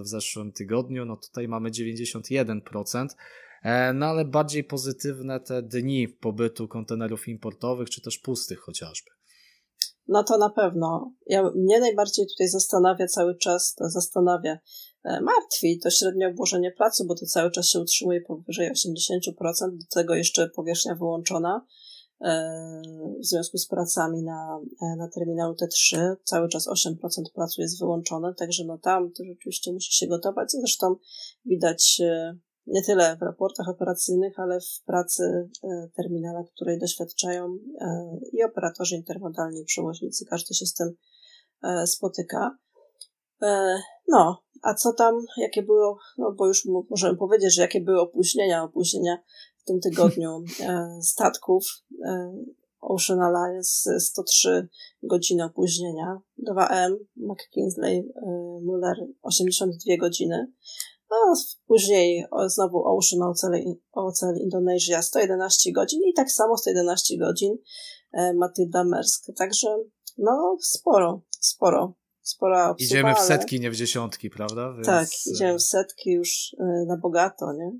w 0.00 0.08
zeszłym 0.08 0.52
tygodniu. 0.52 1.04
No 1.04 1.16
tutaj 1.16 1.48
mamy 1.48 1.70
91%. 1.70 3.06
E, 3.62 3.92
no 3.92 4.06
ale 4.06 4.24
bardziej 4.24 4.64
pozytywne 4.64 5.40
te 5.40 5.62
dni 5.62 6.08
pobytu 6.08 6.68
kontenerów 6.68 7.28
importowych, 7.28 7.90
czy 7.90 8.00
też 8.00 8.18
pustych 8.18 8.58
chociażby. 8.60 9.10
No 10.08 10.24
to 10.24 10.38
na 10.38 10.50
pewno. 10.50 11.12
Ja, 11.26 11.50
mnie 11.54 11.80
najbardziej 11.80 12.26
tutaj 12.26 12.48
zastanawia 12.48 13.06
cały 13.06 13.36
czas, 13.36 13.74
to 13.74 13.88
zastanawia, 13.88 14.58
e, 15.04 15.20
martwi 15.20 15.78
to 15.78 15.90
średnie 15.90 16.28
obłożenie 16.28 16.70
placu, 16.70 17.06
bo 17.06 17.14
to 17.14 17.26
cały 17.26 17.50
czas 17.50 17.66
się 17.66 17.80
utrzymuje 17.80 18.20
powyżej 18.20 18.72
80%, 18.72 19.76
do 19.78 19.86
tego 19.94 20.14
jeszcze 20.14 20.48
powierzchnia 20.48 20.94
wyłączona 20.94 21.66
e, 22.20 22.82
w 23.20 23.26
związku 23.26 23.58
z 23.58 23.68
pracami 23.68 24.22
na, 24.22 24.60
na 24.98 25.08
terminalu 25.08 25.54
T3. 25.54 26.14
Cały 26.24 26.48
czas 26.48 26.68
8% 26.68 26.94
placu 27.34 27.60
jest 27.60 27.80
wyłączone, 27.80 28.34
także 28.34 28.64
no 28.64 28.78
tam 28.78 29.12
to 29.12 29.24
rzeczywiście 29.24 29.72
musi 29.72 29.92
się 29.92 30.06
gotować. 30.06 30.52
Zresztą 30.52 30.96
widać 31.44 32.00
nie 32.66 32.82
tyle 32.82 33.16
w 33.16 33.22
raportach 33.22 33.68
operacyjnych, 33.68 34.38
ale 34.38 34.60
w 34.60 34.84
pracy 34.84 35.48
e, 35.64 35.88
terminala, 35.96 36.44
której 36.54 36.78
doświadczają 36.78 37.58
e, 37.80 38.18
i 38.32 38.44
operatorzy 38.44 38.96
intermodalni, 38.96 39.60
i 39.60 39.64
przewoźnicy. 39.64 40.26
Każdy 40.26 40.54
się 40.54 40.66
z 40.66 40.74
tym 40.74 40.94
e, 41.62 41.86
spotyka. 41.86 42.58
No, 44.08 44.42
a 44.62 44.74
co 44.74 44.92
tam, 44.92 45.14
jakie 45.36 45.62
było, 45.62 45.98
no 46.18 46.32
bo 46.32 46.46
już 46.46 46.68
możemy 46.90 47.16
powiedzieć, 47.16 47.54
że 47.54 47.62
jakie 47.62 47.80
były 47.80 48.00
opóźnienia, 48.00 48.62
opóźnienia 48.62 49.18
w 49.58 49.64
tym 49.64 49.80
tygodniu 49.80 50.44
statków. 51.02 51.64
Ocean 52.80 53.20
Alliance 53.20 54.00
103 54.00 54.68
godziny 55.02 55.44
opóźnienia, 55.44 56.20
2M, 56.48 56.96
McKinsey, 57.16 58.12
Muller 58.62 58.96
82 59.22 59.96
godziny, 60.00 60.52
no, 61.12 61.34
później 61.66 62.24
znowu 62.46 62.84
Ocean 62.84 63.22
OCL, 63.22 63.54
OCL 63.92 64.36
Indonesia 64.40 65.02
111 65.02 65.72
godzin 65.72 66.00
i 66.08 66.14
tak 66.14 66.30
samo 66.30 66.56
111 66.56 67.18
godzin 67.18 67.56
e, 68.12 68.34
Matylda 68.34 68.84
Mersk. 68.84 69.26
Także 69.36 69.68
no 70.18 70.56
sporo, 70.60 71.22
sporo. 71.40 71.94
Spora 72.24 72.70
obsługa, 72.70 72.84
Idziemy 72.84 73.14
w 73.14 73.18
setki, 73.18 73.56
ale... 73.56 73.62
nie 73.62 73.70
w 73.70 73.76
dziesiątki, 73.76 74.30
prawda? 74.30 74.72
Więc... 74.74 74.86
Tak, 74.86 75.08
idziemy 75.26 75.58
w 75.58 75.62
setki 75.62 76.10
już 76.10 76.56
e, 76.60 76.84
na 76.88 76.96
bogato, 76.96 77.52
nie? 77.52 77.72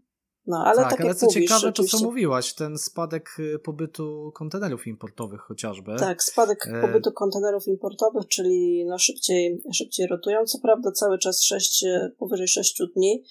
No, 0.47 0.65
ale 0.67 0.77
tak, 0.77 0.91
tak 0.91 1.01
ale 1.01 1.15
co 1.15 1.27
mówisz, 1.27 1.43
ciekawe, 1.43 1.73
to 1.73 1.85
co 1.85 2.05
mówiłaś, 2.05 2.55
ten 2.55 2.79
spadek 2.79 3.29
y, 3.39 3.59
pobytu 3.59 4.33
kontenerów 4.35 4.87
importowych 4.87 5.41
chociażby. 5.41 5.97
Tak, 5.99 6.23
spadek 6.23 6.67
e... 6.67 6.81
pobytu 6.81 7.13
kontenerów 7.13 7.67
importowych, 7.67 8.29
czyli 8.29 8.85
no 8.87 8.99
szybciej, 8.99 9.63
szybciej 9.75 10.07
rotują. 10.07 10.45
Co 10.47 10.59
prawda 10.59 10.93
cały 10.93 11.19
czas 11.19 11.43
6, 11.43 11.85
powyżej 12.19 12.49
6 12.49 12.83
dni, 12.97 13.25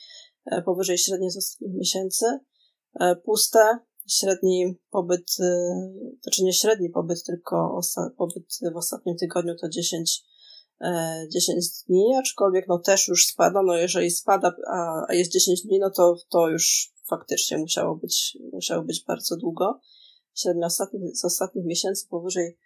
e, 0.52 0.62
powyżej 0.62 0.97
średniej 0.97 1.32
z 1.32 1.38
ostatnich 1.38 1.76
miesięcy. 1.76 2.26
E, 3.00 3.15
puste, 3.15 3.78
średni 4.08 4.76
pobyt, 4.89 5.36
to 5.38 6.24
znaczy 6.24 6.43
nie 6.43 6.54
średni 6.54 6.89
pobyt, 6.89 7.24
tylko 7.24 7.80
pobyt 8.17 8.43
w 8.74 8.78
ostatnim 8.78 9.17
tygodniu 9.17 9.56
to 9.62 9.69
10 9.69 10.24
10 11.34 11.65
dni, 11.88 12.15
aczkolwiek 12.19 12.67
no 12.67 12.80
też 12.80 13.08
już 13.08 13.26
spada, 13.26 13.62
no 13.63 13.78
jeżeli 13.78 14.12
spada, 14.12 14.56
a 15.08 15.13
jest 15.13 15.32
10 15.32 15.62
dni, 15.62 15.80
no 15.80 15.89
to, 15.89 16.15
to 16.30 16.50
już 16.50 16.93
faktycznie 17.12 17.58
musiało 17.58 17.95
być, 17.95 18.38
musiało 18.54 18.84
być 18.84 19.04
bardzo 19.08 19.38
długo. 19.38 19.80
Średnio 20.34 20.65
ostatnich, 20.65 21.17
z 21.17 21.26
ostatnich 21.26 21.65
miesięcy 21.65 22.08
powyżej 22.10 22.58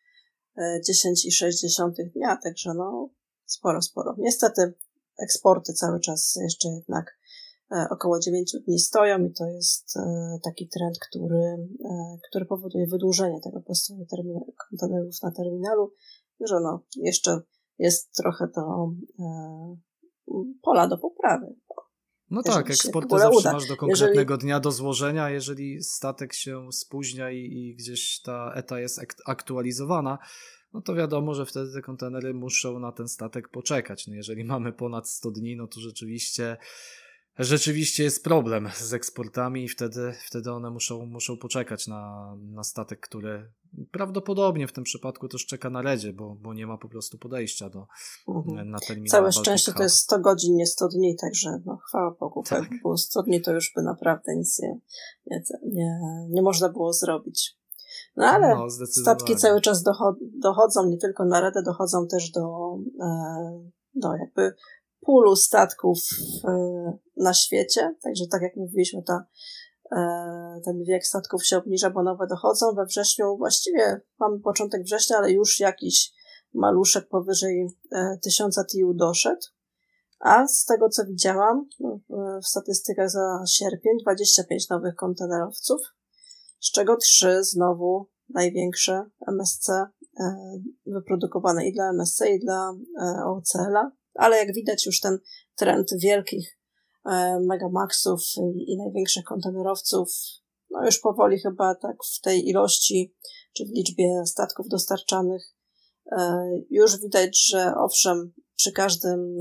10,6 0.58 1.92
dnia, 2.14 2.38
także 2.44 2.74
no 2.74 3.10
sporo, 3.46 3.82
sporo. 3.82 4.16
Niestety 4.18 4.74
eksporty 5.20 5.74
cały 5.74 6.00
czas 6.00 6.36
jeszcze 6.42 6.70
jednak 6.70 7.18
e, 7.72 7.88
około 7.92 8.20
9 8.20 8.56
dni 8.68 8.80
stoją 8.80 9.26
i 9.26 9.34
to 9.34 9.46
jest 9.46 9.98
e, 9.98 10.40
taki 10.44 10.70
trend, 10.70 11.00
który, 11.10 11.68
e, 11.86 12.18
który 12.30 12.46
powoduje 12.46 12.88
wydłużenie 12.88 13.42
tego 13.42 13.62
postoju 13.62 14.06
kontenerów 14.70 15.22
na 15.24 15.32
terminalu, 15.32 15.94
że 16.40 16.60
no 16.60 16.84
jeszcze 16.96 17.42
jest 17.80 18.14
trochę 18.14 18.48
to 18.48 18.92
pola 20.62 20.88
do 20.88 20.98
poprawy. 20.98 21.56
No 22.32 22.44
tak, 22.44 22.70
eksporty 22.70 23.20
zawsze 23.20 23.40
uda. 23.40 23.54
masz 23.54 23.68
do 23.68 23.78
konkretnego 23.78 24.34
jeżeli... 24.34 24.46
dnia 24.46 24.60
do 24.60 24.72
złożenia, 24.72 25.30
jeżeli 25.30 25.84
statek 25.84 26.34
się 26.34 26.72
spóźnia 26.72 27.32
i, 27.32 27.38
i 27.38 27.76
gdzieś 27.76 28.22
ta 28.22 28.52
ETA 28.56 28.80
jest 28.80 29.02
aktualizowana, 29.26 30.18
no 30.74 30.82
to 30.82 30.96
wiadomo, 30.96 31.34
że 31.34 31.46
wtedy 31.46 31.74
te 31.74 31.82
kontenery 31.82 32.34
muszą 32.34 32.80
na 32.80 32.92
ten 32.92 33.08
statek 33.08 33.50
poczekać. 33.50 34.08
No 34.08 34.16
jeżeli 34.16 34.44
mamy 34.44 34.74
ponad 34.74 35.10
100 35.10 35.32
dni, 35.32 35.56
no 35.56 35.68
to 35.68 35.80
rzeczywiście 35.80 36.58
rzeczywiście 37.40 38.04
jest 38.04 38.24
problem 38.24 38.70
z 38.76 38.94
eksportami 38.94 39.64
i 39.64 39.70
wtedy, 39.70 40.14
wtedy 40.26 40.52
one 40.52 40.70
muszą, 40.70 41.06
muszą 41.06 41.38
poczekać 41.38 41.88
na, 41.88 42.36
na 42.42 42.64
statek, 42.64 43.00
który 43.00 43.52
prawdopodobnie 43.92 44.68
w 44.68 44.74
tym 44.74 44.84
przypadku 44.84 45.28
też 45.28 45.46
czeka 45.46 45.70
na 45.70 45.82
ledzie, 45.82 46.14
bo, 46.14 46.36
bo 46.42 46.54
nie 46.54 46.68
ma 46.68 46.78
po 46.78 46.90
prostu 46.90 47.18
podejścia 47.18 47.70
do 47.70 47.88
mhm. 48.28 48.70
na 48.70 48.80
terminal 48.80 49.12
Całe 49.12 49.32
szczęście 49.32 49.74
to 49.74 49.84
jest 49.84 49.98
100 49.98 50.20
godzin, 50.20 50.56
nie 50.56 50.68
100 50.68 50.88
dni, 50.88 51.16
także 51.22 51.50
no 51.66 51.78
chwała 51.78 52.12
Bogu, 52.20 52.44
tak. 52.44 52.62
jakby 52.62 52.78
było 52.82 52.98
100 52.98 53.24
dni 53.24 53.42
to 53.42 53.54
już 53.54 53.72
by 53.76 53.82
naprawdę 53.84 54.36
nic 54.36 54.60
nie, 54.60 54.80
nie, 55.26 55.44
nie, 55.64 56.00
nie 56.30 56.42
można 56.42 56.70
było 56.70 56.94
zrobić. 56.94 57.58
No 58.16 58.26
ale 58.26 58.56
no, 58.56 58.70
statki 58.86 59.36
cały 59.36 59.62
czas 59.62 59.84
dochodzą, 60.40 60.90
nie 60.90 60.98
tylko 60.98 61.26
na 61.26 61.42
Redę, 61.42 61.64
dochodzą 61.64 62.08
też 62.08 62.32
do, 62.32 62.76
e, 63.02 63.70
do 63.96 64.16
jakby 64.16 64.56
pulu 65.06 65.36
statków 65.36 66.00
e, 66.44 66.94
na 67.18 67.34
świecie. 67.34 67.96
Także 68.04 68.24
tak 68.32 68.42
jak 68.42 68.56
mówiliśmy, 68.56 69.04
ta, 69.04 69.26
e, 69.92 70.62
ten 70.66 70.84
wiek 70.84 71.06
statków 71.06 71.46
się 71.46 71.58
obniża, 71.58 71.90
bo 71.90 72.04
nowe 72.04 72.28
dochodzą. 72.28 72.76
We 72.76 72.86
wrześniu 72.86 73.38
właściwie 73.38 74.02
mamy 74.20 74.40
początek 74.40 74.84
września, 74.84 75.18
ale 75.18 75.32
już 75.32 75.60
jakiś 75.60 76.14
maluszek 76.54 77.08
powyżej 77.08 77.68
tysiąca 78.24 78.66
TIU 78.66 78.94
doszedł. 78.94 79.42
A 80.20 80.48
z 80.48 80.66
tego 80.66 80.90
co 80.90 81.06
widziałam 81.06 81.70
w 82.44 82.48
statystykach 82.48 83.10
za 83.10 83.44
sierpień, 83.48 83.98
25 84.04 84.70
nowych 84.70 84.96
kontenerowców 84.96 85.82
z 86.66 86.72
czego 86.72 86.98
trzy 86.98 87.44
znowu 87.44 88.10
największe 88.30 89.06
MSC 89.28 89.70
e, 89.70 89.90
wyprodukowane 90.86 91.68
i 91.68 91.74
dla 91.74 91.90
MSC, 91.90 92.22
i 92.22 92.40
dla 92.40 92.74
e, 93.02 93.26
OCL-a. 93.26 93.92
Ale 94.16 94.38
jak 94.38 94.54
widać 94.54 94.86
już 94.86 95.00
ten 95.00 95.20
trend 95.56 95.90
wielkich 95.98 96.60
e, 97.06 97.40
Megamaxów 97.40 98.22
i 98.68 98.78
największych 98.78 99.24
kontenerowców, 99.24 100.10
no 100.70 100.86
już 100.86 101.00
powoli 101.00 101.40
chyba 101.40 101.76
tak 101.76 101.98
w 102.18 102.22
tej 102.22 102.50
ilości, 102.50 103.16
czy 103.58 103.66
w 103.66 103.70
liczbie 103.70 104.24
statków 104.26 104.68
dostarczanych, 104.68 105.56
już 106.70 107.02
widać, 107.02 107.48
że 107.50 107.74
owszem, 107.78 108.34
przy 108.56 108.72
każdym, 108.72 109.38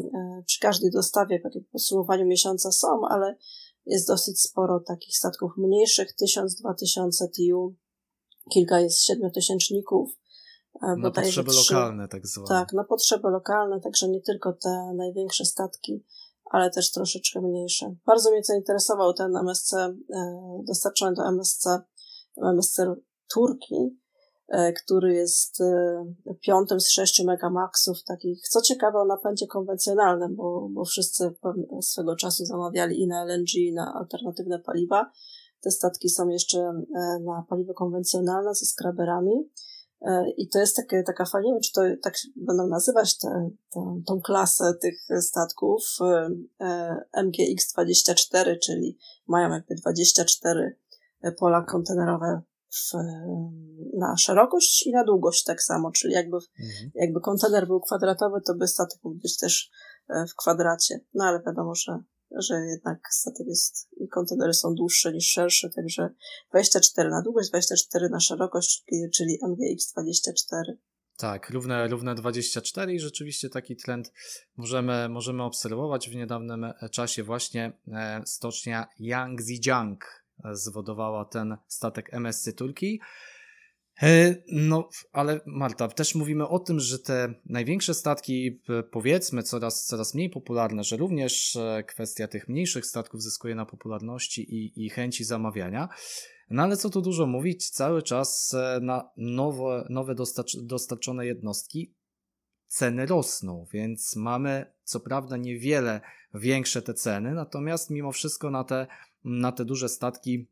przy 0.46 0.60
każdej 0.60 0.90
dostawie, 0.90 1.40
tak 1.40 1.54
jak 1.54 1.64
podsumowaniu 1.72 2.26
miesiąca 2.26 2.72
są, 2.72 3.00
ale 3.10 3.36
jest 3.86 4.08
dosyć 4.08 4.40
sporo 4.40 4.80
takich 4.80 5.16
statków 5.16 5.52
mniejszych, 5.56 6.14
1000-2000 6.22 7.08
TU, 7.36 7.74
kilka 8.50 8.80
jest 8.80 9.04
siedmiotysięczników. 9.04 10.10
Na 10.82 11.10
potrzeby 11.10 11.50
trzy, 11.50 11.74
lokalne, 11.74 12.08
tak 12.08 12.26
zwane. 12.26 12.48
Tak, 12.48 12.72
na 12.72 12.84
potrzeby 12.84 13.28
lokalne, 13.28 13.80
także 13.80 14.08
nie 14.08 14.20
tylko 14.20 14.52
te 14.52 14.92
największe 14.96 15.44
statki, 15.44 16.04
ale 16.50 16.70
też 16.70 16.90
troszeczkę 16.90 17.40
mniejsze. 17.40 17.94
Bardzo 18.06 18.30
mnie 18.30 18.44
zainteresował 18.44 19.12
ten 19.12 19.36
MSC, 19.36 19.74
e, 19.74 19.94
dostarczony 20.66 21.14
do 21.14 21.28
MSC, 21.28 21.66
MSC 22.36 22.80
Turki, 23.34 23.96
E, 24.48 24.72
który 24.72 25.14
jest 25.14 25.60
e, 25.60 26.04
piątym 26.40 26.80
z 26.80 26.88
sześciu 26.88 27.24
megamaxów 27.24 28.04
takich, 28.04 28.48
co 28.48 28.60
ciekawe 28.60 28.98
o 28.98 29.04
napędzie 29.04 29.46
konwencjonalnym, 29.46 30.36
bo, 30.36 30.68
bo 30.70 30.84
wszyscy 30.84 31.34
swego 31.82 32.16
czasu 32.16 32.44
zamawiali 32.44 33.00
i 33.00 33.06
na 33.06 33.24
LNG, 33.24 33.54
i 33.54 33.72
na 33.72 33.94
alternatywne 33.94 34.58
paliwa. 34.58 35.10
Te 35.60 35.70
statki 35.70 36.08
są 36.08 36.28
jeszcze 36.28 36.72
na 37.24 37.44
paliwo 37.48 37.74
konwencjonalne 37.74 38.54
ze 38.54 38.66
skraberami. 38.66 39.50
I 40.36 40.48
to 40.48 40.58
jest 40.58 40.76
takie, 40.76 41.02
taka 41.02 41.24
fajnie, 41.24 41.60
czy 41.60 41.72
to 41.72 41.82
tak 42.02 42.14
będą 42.36 42.66
nazywać 42.66 43.18
tę, 43.18 43.50
tą 44.06 44.20
klasę 44.20 44.74
tych 44.80 45.08
statków 45.20 45.82
MGX-24, 47.16 48.58
czyli 48.62 48.98
mają 49.26 49.50
jakby 49.50 49.74
24 49.74 50.78
pola 51.38 51.62
kontenerowe 51.62 52.42
w, 52.74 52.94
na 53.98 54.16
szerokość 54.16 54.86
i 54.86 54.92
na 54.92 55.04
długość 55.04 55.44
tak 55.44 55.62
samo, 55.62 55.92
czyli 55.92 56.14
jakby, 56.14 56.36
mhm. 56.36 56.90
jakby 56.94 57.20
kontener 57.20 57.66
był 57.66 57.80
kwadratowy, 57.80 58.40
to 58.46 58.54
by 58.54 58.68
statek 58.68 58.98
mógł 59.04 59.16
być 59.16 59.38
też 59.38 59.70
e, 60.08 60.26
w 60.26 60.34
kwadracie. 60.34 61.00
No 61.14 61.24
ale 61.24 61.42
wiadomo, 61.46 61.74
że, 61.74 62.02
że 62.38 62.54
jednak 62.54 62.98
statek 63.10 63.46
jest 63.46 63.88
i 63.96 64.08
kontenery 64.08 64.54
są 64.54 64.74
dłuższe 64.74 65.12
niż 65.12 65.26
szersze, 65.26 65.70
także 65.70 66.14
24 66.50 67.10
na 67.10 67.22
długość, 67.22 67.48
24 67.48 68.08
na 68.08 68.20
szerokość, 68.20 68.84
czyli 69.14 69.38
MGX24. 69.44 70.72
Tak, 71.16 71.50
równe, 71.50 71.88
równe 71.88 72.14
24 72.14 72.94
i 72.94 73.00
rzeczywiście 73.00 73.48
taki 73.48 73.76
trend 73.76 74.12
możemy, 74.56 75.08
możemy 75.08 75.42
obserwować 75.42 76.10
w 76.10 76.14
niedawnym 76.14 76.72
czasie 76.92 77.22
właśnie 77.22 77.72
e, 77.92 78.22
stocznia 78.26 78.86
Yangzijiang 79.00 80.24
zwodowała 80.52 81.24
ten 81.24 81.56
statek 81.68 82.14
MSC 82.14 82.52
Turki. 82.52 83.00
E, 84.02 84.36
no, 84.52 84.88
ale 85.12 85.40
Marta, 85.46 85.88
też 85.88 86.14
mówimy 86.14 86.48
o 86.48 86.58
tym, 86.58 86.80
że 86.80 86.98
te 86.98 87.34
największe 87.46 87.94
statki, 87.94 88.60
powiedzmy, 88.90 89.42
coraz, 89.42 89.84
coraz 89.84 90.14
mniej 90.14 90.30
popularne, 90.30 90.84
że 90.84 90.96
również 90.96 91.56
e, 91.56 91.84
kwestia 91.88 92.28
tych 92.28 92.48
mniejszych 92.48 92.86
statków 92.86 93.22
zyskuje 93.22 93.54
na 93.54 93.66
popularności 93.66 94.54
i, 94.54 94.84
i 94.84 94.90
chęci 94.90 95.24
zamawiania. 95.24 95.88
No 96.50 96.62
ale 96.62 96.76
co 96.76 96.90
tu 96.90 97.02
dużo 97.02 97.26
mówić, 97.26 97.70
cały 97.70 98.02
czas 98.02 98.54
e, 98.54 98.80
na 98.82 99.10
nowe, 99.16 99.86
nowe 99.90 100.14
dostarcz, 100.14 100.56
dostarczone 100.62 101.26
jednostki 101.26 101.94
ceny 102.66 103.06
rosną, 103.06 103.66
więc 103.72 104.16
mamy 104.16 104.72
co 104.84 105.00
prawda 105.00 105.36
niewiele 105.36 106.00
większe 106.34 106.82
te 106.82 106.94
ceny, 106.94 107.34
natomiast 107.34 107.90
mimo 107.90 108.12
wszystko 108.12 108.50
na 108.50 108.64
te 108.64 108.86
na 109.24 109.52
te 109.52 109.64
duże 109.64 109.88
statki 109.88 110.48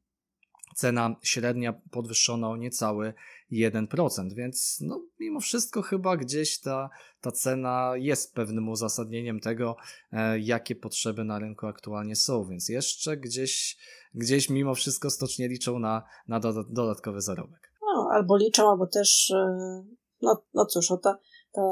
cena 0.75 1.17
średnia 1.23 1.73
podwyższona 1.91 2.49
o 2.49 2.57
niecały 2.57 3.15
1%, 3.53 4.33
więc 4.35 4.79
no, 4.81 5.03
mimo 5.21 5.41
wszystko 5.41 5.83
chyba 5.83 6.17
gdzieś 6.17 6.61
ta, 6.61 6.91
ta 7.21 7.33
cena 7.33 7.93
jest 7.97 8.35
pewnym 8.35 8.69
uzasadnieniem 8.69 9.41
tego, 9.41 9.77
e, 10.13 10.39
jakie 10.39 10.75
potrzeby 10.75 11.25
na 11.25 11.39
rynku 11.39 11.67
aktualnie 11.67 12.17
są, 12.17 12.45
więc 12.45 12.69
jeszcze 12.69 13.17
gdzieś, 13.17 13.77
gdzieś 14.15 14.51
mimo 14.51 14.75
wszystko 14.75 15.11
stocznie 15.11 15.49
liczą 15.49 15.79
na, 15.79 16.03
na 16.29 16.41
do, 16.41 16.65
dodatkowy 16.65 17.21
zarobek. 17.21 17.73
No, 17.83 18.09
albo 18.13 18.37
liczą, 18.37 18.71
albo 18.71 18.87
też, 18.87 19.31
e, 19.31 19.85
no, 20.23 20.43
no 20.55 20.67
cóż, 20.67 20.91
o 20.91 20.97
ta, 20.97 21.19
ta, 21.53 21.63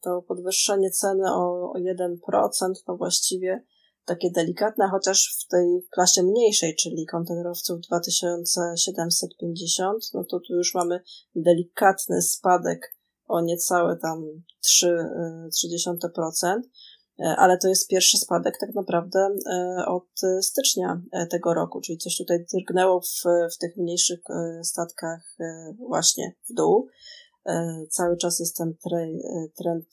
to 0.00 0.22
podwyższenie 0.22 0.90
ceny 0.90 1.22
o, 1.26 1.72
o 1.72 1.74
1% 1.78 2.72
to 2.86 2.96
właściwie 2.96 3.64
takie 4.04 4.30
delikatne, 4.30 4.88
chociaż 4.90 5.44
w 5.44 5.48
tej 5.48 5.86
klasie 5.90 6.22
mniejszej, 6.22 6.76
czyli 6.76 7.06
kontenerowców 7.06 7.80
2750, 7.80 10.04
no 10.14 10.24
to 10.24 10.40
tu 10.40 10.54
już 10.54 10.74
mamy 10.74 11.00
delikatny 11.34 12.22
spadek 12.22 12.94
o 13.26 13.40
niecałe 13.40 13.96
tam 13.96 14.42
3,3%, 14.66 16.60
e, 17.18 17.36
ale 17.36 17.58
to 17.58 17.68
jest 17.68 17.88
pierwszy 17.88 18.18
spadek 18.18 18.58
tak 18.60 18.74
naprawdę 18.74 19.28
e, 19.46 19.84
od 19.86 20.08
stycznia 20.40 21.02
e, 21.12 21.26
tego 21.26 21.54
roku, 21.54 21.80
czyli 21.80 21.98
coś 21.98 22.16
tutaj 22.16 22.46
drgnęło 22.52 23.00
w, 23.00 23.22
w 23.54 23.58
tych 23.58 23.76
mniejszych 23.76 24.20
statkach 24.62 25.36
właśnie 25.88 26.34
w 26.50 26.54
dół. 26.54 26.88
Cały 27.90 28.16
czas 28.16 28.40
jest 28.40 28.56
ten 28.56 28.74
trend 29.56 29.88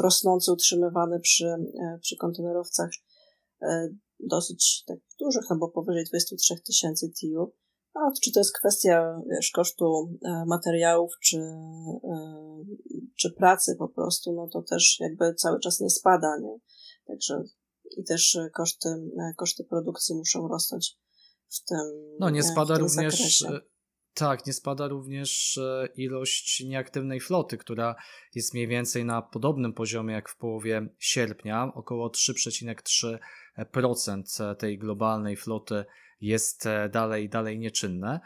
rosnący, 0.00 0.52
utrzymywany 0.52 1.20
przy, 1.20 1.46
e, 1.46 1.98
przy 2.00 2.16
kontenerowcach 2.16 2.90
e, 3.62 3.88
dosyć 4.20 4.84
tak 4.86 4.98
dużych, 5.20 5.42
no 5.50 5.56
bo 5.56 5.68
powyżej 5.68 6.04
23 6.04 6.54
tysięcy 6.66 7.12
TIU. 7.12 7.52
A 7.94 8.00
czy 8.22 8.32
to 8.32 8.40
jest 8.40 8.58
kwestia 8.58 9.20
wiesz, 9.30 9.50
kosztu 9.50 10.18
e, 10.24 10.44
materiałów, 10.46 11.12
czy, 11.22 11.38
czy 13.18 13.30
pracy 13.30 13.76
po 13.78 13.88
prostu, 13.88 14.32
no 14.32 14.48
to 14.52 14.62
też 14.62 14.96
jakby 15.00 15.34
cały 15.34 15.60
czas 15.60 15.80
nie 15.80 15.90
spada, 15.90 16.38
nie? 16.42 16.58
Także 17.06 17.42
i 17.96 18.04
też 18.04 18.38
koszty, 18.54 18.88
koszty 19.36 19.64
produkcji 19.64 20.14
muszą 20.14 20.48
rosnąć 20.48 20.98
w 21.48 21.64
tym. 21.64 22.16
No 22.20 22.30
nie 22.30 22.42
spada 22.42 22.78
również. 22.78 22.94
Zakresie. 22.94 23.60
Tak, 24.14 24.46
nie 24.46 24.52
spada 24.52 24.88
również 24.88 25.60
ilość 25.96 26.64
nieaktywnej 26.64 27.20
floty, 27.20 27.58
która 27.58 27.94
jest 28.34 28.54
mniej 28.54 28.68
więcej 28.68 29.04
na 29.04 29.22
podobnym 29.22 29.72
poziomie 29.72 30.14
jak 30.14 30.28
w 30.28 30.36
połowie 30.36 30.88
sierpnia. 30.98 31.72
Około 31.74 32.08
3,3% 32.08 34.56
tej 34.56 34.78
globalnej 34.78 35.36
floty 35.36 35.84
jest 36.20 36.68
dalej, 36.90 37.28
dalej 37.28 37.58
nieczynne. 37.58 38.20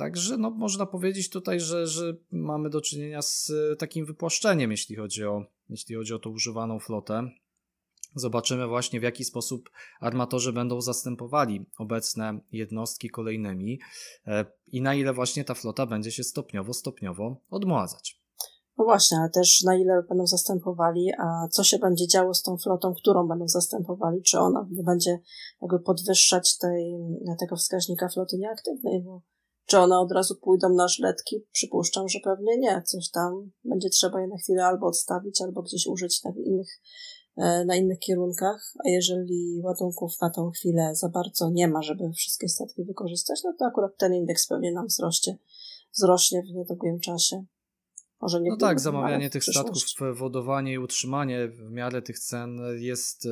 Także 0.00 0.36
no, 0.36 0.50
można 0.50 0.86
powiedzieć 0.86 1.30
tutaj, 1.30 1.60
że, 1.60 1.86
że 1.86 2.16
mamy 2.32 2.70
do 2.70 2.80
czynienia 2.80 3.22
z 3.22 3.52
e, 3.72 3.76
takim 3.76 4.06
wypłaszczeniem, 4.06 4.70
jeśli 4.70 4.96
chodzi 4.96 5.24
o, 5.24 5.44
jeśli 5.68 5.94
chodzi 5.94 6.14
o 6.14 6.18
tą 6.18 6.30
używaną 6.30 6.78
flotę. 6.78 7.30
Zobaczymy 8.14 8.66
właśnie 8.66 9.00
w 9.00 9.02
jaki 9.02 9.24
sposób 9.24 9.70
armatorzy 10.00 10.52
będą 10.52 10.80
zastępowali 10.80 11.66
obecne 11.78 12.40
jednostki 12.52 13.10
kolejnymi 13.10 13.80
e, 14.26 14.44
i 14.66 14.82
na 14.82 14.94
ile 14.94 15.12
właśnie 15.12 15.44
ta 15.44 15.54
flota 15.54 15.86
będzie 15.86 16.12
się 16.12 16.24
stopniowo, 16.24 16.74
stopniowo 16.74 17.36
odmładzać. 17.50 18.20
No 18.78 18.84
właśnie, 18.84 19.18
ale 19.18 19.30
też 19.30 19.62
na 19.62 19.76
ile 19.76 20.02
będą 20.08 20.26
zastępowali, 20.26 21.12
a 21.18 21.48
co 21.48 21.64
się 21.64 21.78
będzie 21.78 22.06
działo 22.06 22.34
z 22.34 22.42
tą 22.42 22.56
flotą, 22.56 22.94
którą 22.94 23.28
będą 23.28 23.48
zastępowali, 23.48 24.22
czy 24.22 24.38
ona 24.38 24.66
nie 24.70 24.82
będzie 24.82 25.18
jakby 25.62 25.80
podwyższać 25.80 26.58
tej, 26.58 26.98
tego 27.40 27.56
wskaźnika 27.56 28.08
floty 28.08 28.38
nieaktywnej, 28.38 29.02
bo 29.02 29.22
czy 29.66 29.78
one 29.78 29.98
od 29.98 30.12
razu 30.12 30.36
pójdą 30.36 30.68
na 30.68 30.88
żletki? 30.88 31.46
Przypuszczam, 31.52 32.08
że 32.08 32.18
pewnie 32.24 32.58
nie. 32.58 32.82
Coś 32.82 33.10
tam 33.10 33.50
będzie 33.64 33.88
trzeba 33.88 34.20
je 34.20 34.26
na 34.26 34.36
chwilę 34.36 34.64
albo 34.64 34.86
odstawić, 34.86 35.42
albo 35.42 35.62
gdzieś 35.62 35.86
użyć 35.86 36.20
innych, 36.46 36.80
na 37.36 37.76
innych 37.76 37.98
kierunkach. 37.98 38.72
A 38.84 38.88
jeżeli 38.88 39.60
ładunków 39.64 40.20
na 40.20 40.30
tą 40.30 40.50
chwilę 40.50 40.94
za 40.94 41.08
bardzo 41.08 41.50
nie 41.50 41.68
ma, 41.68 41.82
żeby 41.82 42.12
wszystkie 42.12 42.48
statki 42.48 42.84
wykorzystać, 42.84 43.40
no 43.44 43.54
to 43.58 43.64
akurat 43.64 43.96
ten 43.98 44.14
indeks 44.14 44.46
pewnie 44.46 44.72
nam 44.72 44.86
wzrośnie, 44.86 45.38
wzrośnie 45.92 46.42
w 46.42 46.54
niedługim 46.54 47.00
czasie. 47.00 47.44
Może 48.20 48.40
nie 48.40 48.50
no 48.50 48.56
tak, 48.56 48.80
zamawianie 48.80 49.30
tych 49.30 49.44
statków, 49.44 49.82
wodowanie 50.14 50.72
i 50.72 50.78
utrzymanie 50.78 51.48
w 51.48 51.70
miarę 51.70 52.02
tych 52.02 52.18
cen 52.18 52.60
jest 52.78 53.26
e, 53.26 53.28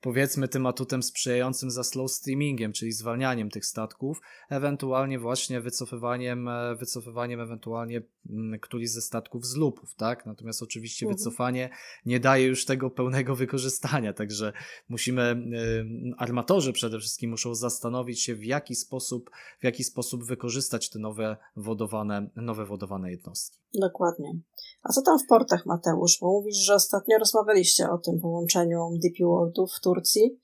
powiedzmy 0.00 0.48
tym 0.48 0.66
atutem 0.66 1.02
sprzyjającym 1.02 1.70
za 1.70 1.84
slow 1.84 2.12
streamingiem, 2.12 2.72
czyli 2.72 2.92
zwalnianiem 2.92 3.50
tych 3.50 3.66
statków, 3.66 4.20
ewentualnie 4.50 5.18
właśnie 5.18 5.60
wycofywaniem, 5.60 6.48
e, 6.48 6.76
wycofywaniem 6.76 7.40
ewentualnie 7.40 8.02
mm, 8.30 8.60
któryś 8.60 8.90
ze 8.90 9.00
statków 9.00 9.46
z 9.46 9.56
lupów, 9.56 9.94
tak? 9.94 10.26
Natomiast 10.26 10.62
oczywiście 10.62 11.06
mhm. 11.06 11.16
wycofanie 11.16 11.70
nie 12.06 12.20
daje 12.20 12.46
już 12.46 12.64
tego 12.64 12.90
pełnego 12.90 13.36
wykorzystania, 13.36 14.12
także 14.12 14.52
musimy, 14.88 15.22
e, 15.22 15.36
armatorzy 16.18 16.72
przede 16.72 16.98
wszystkim 16.98 17.30
muszą 17.30 17.54
zastanowić 17.54 18.22
się 18.22 18.34
w 18.34 18.44
jaki 18.44 18.74
sposób, 18.74 19.30
w 19.60 19.64
jaki 19.64 19.84
sposób 19.84 20.24
wykorzystać 20.24 20.90
te 20.90 20.98
nowe 20.98 21.36
wodowane, 21.56 22.30
nowe 22.36 22.66
wodowane 22.66 23.10
jednostki. 23.10 23.58
Dokładnie. 23.80 24.32
A 24.88 24.92
co 24.92 25.02
tam 25.02 25.18
w 25.18 25.26
portach, 25.26 25.66
Mateusz? 25.66 26.18
Bo 26.20 26.26
mówisz, 26.26 26.56
że 26.56 26.74
ostatnio 26.74 27.18
rozmawialiście 27.18 27.90
o 27.90 27.98
tym 27.98 28.20
połączeniu 28.20 28.90
DP 29.02 29.24
Worldów 29.24 29.72
w 29.72 29.80
Turcji. 29.80 30.38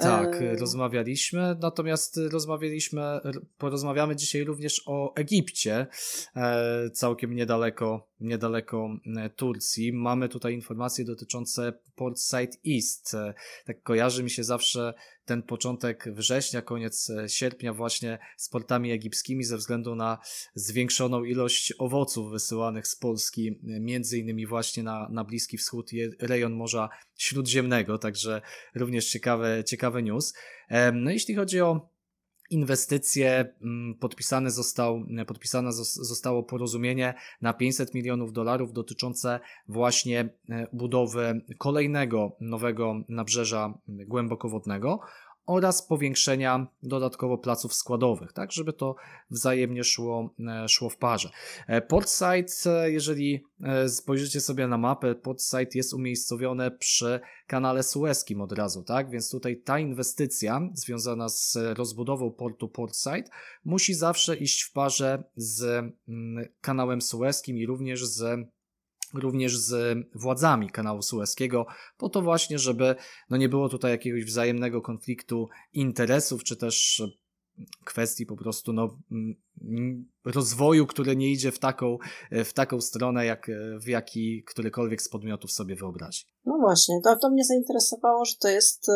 Tak, 0.00 0.42
e... 0.42 0.56
rozmawialiśmy, 0.56 1.56
natomiast 1.60 2.20
rozmawialiśmy, 2.30 3.02
porozmawiamy 3.58 4.16
dzisiaj 4.16 4.44
również 4.44 4.82
o 4.86 5.14
Egipcie, 5.14 5.86
e, 6.36 6.90
całkiem 6.90 7.34
niedaleko, 7.34 8.08
niedaleko 8.20 8.88
Turcji. 9.36 9.92
Mamy 9.92 10.28
tutaj 10.28 10.54
informacje 10.54 11.04
dotyczące 11.04 11.72
Port 11.94 12.20
Side 12.20 12.56
East. 12.76 13.14
E, 13.14 13.34
tak 13.66 13.82
kojarzy 13.82 14.22
mi 14.22 14.30
się 14.30 14.44
zawsze 14.44 14.94
ten 15.30 15.42
początek 15.42 16.04
września, 16.14 16.62
koniec 16.62 17.10
e, 17.10 17.28
sierpnia 17.28 17.74
właśnie 17.74 18.18
z 18.36 18.48
portami 18.48 18.92
egipskimi 18.92 19.44
ze 19.44 19.56
względu 19.56 19.94
na 19.94 20.18
zwiększoną 20.54 21.24
ilość 21.24 21.74
owoców 21.78 22.30
wysyłanych 22.30 22.86
z 22.86 22.96
Polski, 22.96 23.48
e, 23.48 23.80
między 23.80 24.18
innymi 24.18 24.46
właśnie 24.46 24.82
na, 24.82 25.08
na 25.10 25.24
Bliski 25.24 25.58
Wschód 25.58 25.92
i 25.92 26.10
rejon 26.20 26.52
Morza 26.52 26.88
Śródziemnego, 27.18 27.98
także 27.98 28.42
również 28.74 29.06
ciekawe, 29.10 29.64
ciekawe 29.64 30.02
news. 30.02 30.34
No 30.92 31.10
jeśli 31.10 31.34
chodzi 31.34 31.60
o 31.60 31.88
inwestycje 32.50 33.52
mm, 33.62 33.94
podpisane, 33.94 34.50
został, 34.50 35.04
podpisane 35.26 35.72
zostało 35.72 36.42
porozumienie 36.42 37.14
na 37.42 37.52
500 37.52 37.94
milionów 37.94 38.32
dolarów 38.32 38.72
dotyczące 38.72 39.40
właśnie 39.68 40.28
e, 40.48 40.66
budowy 40.72 41.40
kolejnego 41.58 42.36
nowego 42.40 43.00
nabrzeża 43.08 43.74
głębokowodnego 43.88 45.00
oraz 45.50 45.86
powiększenia 45.86 46.66
dodatkowo 46.82 47.38
placów 47.38 47.74
składowych, 47.74 48.32
tak, 48.32 48.52
żeby 48.52 48.72
to 48.72 48.96
wzajemnie 49.30 49.84
szło, 49.84 50.34
e, 50.48 50.68
szło 50.68 50.90
w 50.90 50.96
parze. 50.96 51.30
E, 51.66 51.82
Portside, 51.82 52.46
e, 52.66 52.90
jeżeli 52.90 53.44
spojrzycie 53.88 54.40
sobie 54.40 54.66
na 54.66 54.78
mapę, 54.78 55.14
Portside 55.14 55.70
jest 55.74 55.94
umiejscowione 55.94 56.70
przy 56.70 57.20
kanale 57.46 57.82
Suezkim 57.82 58.40
od 58.40 58.52
razu, 58.52 58.82
tak, 58.82 59.10
więc 59.10 59.30
tutaj 59.30 59.62
ta 59.64 59.78
inwestycja 59.78 60.60
związana 60.74 61.28
z 61.28 61.58
rozbudową 61.76 62.30
portu 62.30 62.68
Portside 62.68 63.24
musi 63.64 63.94
zawsze 63.94 64.36
iść 64.36 64.62
w 64.62 64.72
parze 64.72 65.24
z 65.36 65.62
mm, 66.08 66.48
kanałem 66.60 67.00
Suezkim 67.00 67.58
i 67.58 67.66
również 67.66 68.06
z 68.06 68.50
również 69.14 69.58
z 69.58 69.98
władzami 70.14 70.70
kanału 70.70 71.02
sueskiego, 71.02 71.66
po 71.98 72.08
to 72.08 72.22
właśnie, 72.22 72.58
żeby 72.58 72.94
no 73.30 73.36
nie 73.36 73.48
było 73.48 73.68
tutaj 73.68 73.90
jakiegoś 73.90 74.24
wzajemnego 74.24 74.82
konfliktu 74.82 75.48
interesów, 75.72 76.44
czy 76.44 76.56
też 76.56 77.02
kwestii 77.84 78.26
po 78.26 78.36
prostu 78.36 78.72
no, 78.72 78.98
rozwoju, 80.24 80.86
który 80.86 81.16
nie 81.16 81.32
idzie 81.32 81.52
w 81.52 81.58
taką, 81.58 81.98
w 82.30 82.52
taką 82.52 82.80
stronę, 82.80 83.24
jak 83.24 83.50
w 83.82 83.88
jaki 83.88 84.44
którykolwiek 84.46 85.02
z 85.02 85.08
podmiotów 85.08 85.52
sobie 85.52 85.76
wyobrazi. 85.76 86.24
No 86.44 86.58
właśnie, 86.58 87.00
to, 87.04 87.16
to 87.16 87.30
mnie 87.30 87.44
zainteresowało, 87.44 88.24
że 88.24 88.34
to 88.40 88.48
jest 88.48 88.88
e, 88.88 88.92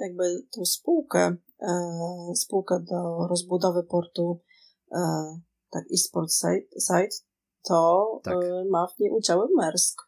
jakby 0.00 0.24
tą 0.56 0.64
spółkę, 0.64 1.36
e, 1.60 1.68
spółkę 2.34 2.80
do 2.90 3.26
rozbudowy 3.28 3.82
portu 3.82 4.40
e, 4.92 4.98
tak 5.70 5.84
eSport 5.94 6.30
Site, 6.78 7.16
to 7.64 8.20
tak. 8.22 8.42
Y, 8.42 8.64
ma 8.70 8.86
w 8.86 8.98
niej 8.98 9.10
udziały 9.10 9.46
Maersk. 9.56 10.02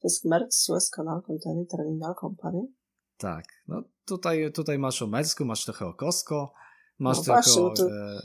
To 0.00 0.08
jest 0.08 0.24
Maersk 0.24 0.52
Suez 0.52 0.90
Canal 0.90 1.22
Container 1.22 1.66
Terminal 1.66 2.14
Company. 2.20 2.68
Tak, 3.16 3.44
no 3.68 3.82
tutaj, 4.04 4.52
tutaj 4.52 4.78
masz 4.78 5.02
o 5.02 5.06
Mersku, 5.06 5.44
masz 5.44 5.64
trochę 5.64 5.86
o 5.86 5.94
Costco, 5.94 6.52
masz 6.98 7.16
no 7.18 7.24
trochę 7.24 7.40
właśnie, 7.42 7.62
o 7.62 7.70
to... 7.70 7.86
e, 7.86 8.20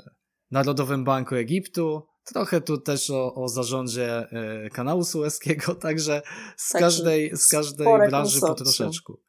Narodowym 0.52 1.04
Banku 1.04 1.36
Egiptu, 1.36 2.02
trochę 2.24 2.62
tu 2.62 2.78
też 2.78 3.10
o, 3.10 3.36
o 3.36 3.48
zarządzie 3.48 4.28
e, 4.32 4.70
kanału 4.70 5.04
sueskiego, 5.04 5.76
także 5.86 6.22
z 6.58 6.70
tak, 6.70 6.82
każdej, 6.82 7.38
z 7.38 7.48
każdej 7.48 7.88
branży 8.10 8.40
po 8.40 8.54
troszeczku. 8.54 9.20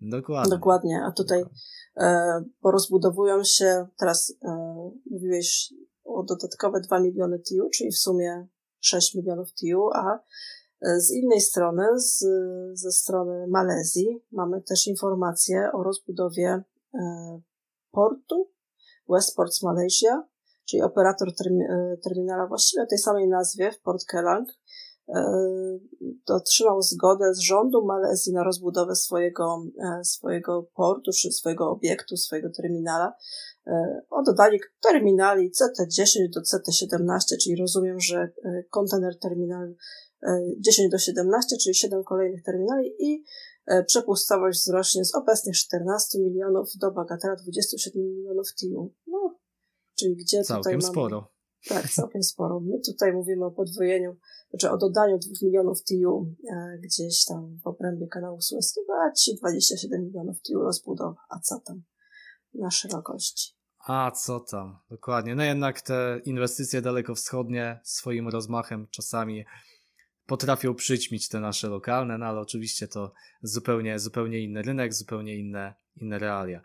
Dokładnie. 0.00 0.50
Dokładnie, 0.50 1.02
a 1.08 1.12
tutaj 1.12 1.44
e, 1.96 2.44
porozbudowują 2.60 3.44
się, 3.44 3.86
teraz 3.98 4.34
e, 4.42 4.50
mówiłeś 5.10 5.74
o 6.04 6.22
dodatkowe 6.22 6.80
2 6.80 7.00
miliony 7.00 7.38
TIU, 7.38 7.68
czyli 7.74 7.90
w 7.90 7.98
sumie 7.98 8.46
6 8.80 9.14
milionów 9.14 9.54
TIU, 9.54 9.88
a 9.94 10.18
e, 10.82 11.00
z 11.00 11.10
innej 11.10 11.40
strony, 11.40 11.84
z, 11.96 12.24
ze 12.72 12.92
strony 12.92 13.46
Malezji, 13.48 14.24
mamy 14.32 14.62
też 14.62 14.86
informacje 14.86 15.70
o 15.72 15.82
rozbudowie 15.82 16.62
e, 16.94 17.40
portu 17.90 18.50
Westports 19.08 19.62
Malaysia, 19.62 20.28
czyli 20.68 20.82
operator 20.82 21.28
e, 21.28 21.96
terminala 22.04 22.46
właściwie 22.46 22.82
o 22.82 22.86
tej 22.86 22.98
samej 22.98 23.28
nazwie 23.28 23.72
w 23.72 23.80
Port 23.80 24.04
Kelang, 24.04 24.48
otrzymał 26.26 26.82
zgodę 26.82 27.34
z 27.34 27.38
rządu 27.38 27.84
Malezji 27.84 28.32
na 28.32 28.44
rozbudowę 28.44 28.96
swojego, 28.96 29.62
swojego 30.02 30.68
portu, 30.74 31.10
czy 31.20 31.32
swojego 31.32 31.70
obiektu, 31.70 32.16
swojego 32.16 32.50
terminala 32.50 33.12
E, 33.68 34.00
o 34.10 34.22
dodanie 34.22 34.58
terminali 34.82 35.50
CT10 35.50 36.06
do 36.34 36.40
CT17, 36.40 37.36
czyli 37.42 37.56
rozumiem, 37.56 38.00
że 38.00 38.16
e, 38.44 38.62
kontener 38.70 39.18
terminal 39.18 39.74
10 40.58 40.86
e, 40.86 40.90
do 40.90 40.98
17, 40.98 41.56
czyli 41.62 41.74
7 41.74 42.04
kolejnych 42.04 42.42
terminali 42.42 42.94
i 42.98 43.24
przepustowość 43.86 44.58
wzrośnie 44.58 45.04
z 45.04 45.14
obecnych 45.14 45.56
14 45.56 46.18
milionów 46.18 46.68
do 46.76 46.90
bagatela 46.90 47.36
27 47.36 48.02
milionów 48.02 48.54
TIU. 48.54 48.94
No, 49.06 49.38
czyli 49.98 50.16
gdzie 50.16 50.42
całkiem 50.42 50.62
tutaj 50.62 50.72
mamy... 50.72 50.92
sporo. 50.92 51.30
Tak, 51.68 51.90
całkiem 51.90 52.22
sporo. 52.22 52.60
My 52.60 52.80
tutaj 52.86 53.12
mówimy 53.12 53.44
o 53.44 53.50
podwojeniu, 53.50 54.16
znaczy 54.50 54.70
o 54.70 54.78
dodaniu 54.78 55.18
2 55.18 55.30
milionów 55.42 55.84
TIU 55.84 56.34
gdzieś 56.82 57.24
tam 57.24 57.58
w 57.64 57.66
obrębie 57.66 58.06
kanału 58.08 58.40
Suezkiego, 58.40 58.92
a 58.92 59.12
ci 59.12 59.36
27 59.36 60.04
milionów 60.04 60.42
TIU 60.42 60.60
rozbudowa. 60.62 61.20
A 61.30 61.38
co 61.40 61.60
tam? 61.60 61.82
Na 62.54 62.70
szerokości. 62.70 63.58
A 63.86 64.10
co 64.10 64.40
tam, 64.40 64.78
dokładnie. 64.90 65.34
No 65.34 65.42
jednak 65.42 65.80
te 65.80 66.20
inwestycje 66.24 66.82
dalekowschodnie 66.82 67.80
swoim 67.84 68.28
rozmachem 68.28 68.86
czasami 68.90 69.44
potrafią 70.26 70.74
przyćmić 70.74 71.28
te 71.28 71.40
nasze 71.40 71.68
lokalne, 71.68 72.18
no 72.18 72.26
ale 72.26 72.40
oczywiście 72.40 72.88
to 72.88 73.12
zupełnie, 73.42 73.98
zupełnie 73.98 74.40
inny 74.40 74.62
rynek, 74.62 74.94
zupełnie 74.94 75.36
inne, 75.36 75.74
inne 75.96 76.18
realia. 76.18 76.60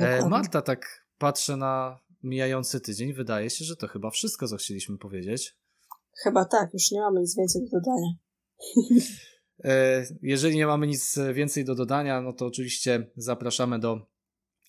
E, 0.00 0.28
Marta, 0.28 0.62
tak 0.62 1.06
patrzę 1.18 1.56
na 1.56 2.00
mijający 2.22 2.80
tydzień, 2.80 3.12
wydaje 3.12 3.50
się, 3.50 3.64
że 3.64 3.76
to 3.76 3.88
chyba 3.88 4.10
wszystko, 4.10 4.48
co 4.48 4.56
chcieliśmy 4.56 4.98
powiedzieć. 4.98 5.56
Chyba 6.22 6.44
tak, 6.44 6.72
już 6.72 6.90
nie 6.90 7.00
mamy 7.00 7.20
nic 7.20 7.36
więcej 7.36 7.62
do 7.62 7.80
dodania. 7.80 8.12
E, 9.64 10.06
jeżeli 10.22 10.56
nie 10.56 10.66
mamy 10.66 10.86
nic 10.86 11.18
więcej 11.34 11.64
do 11.64 11.74
dodania, 11.74 12.20
no 12.20 12.32
to 12.32 12.46
oczywiście 12.46 13.10
zapraszamy 13.16 13.78
do 13.78 14.06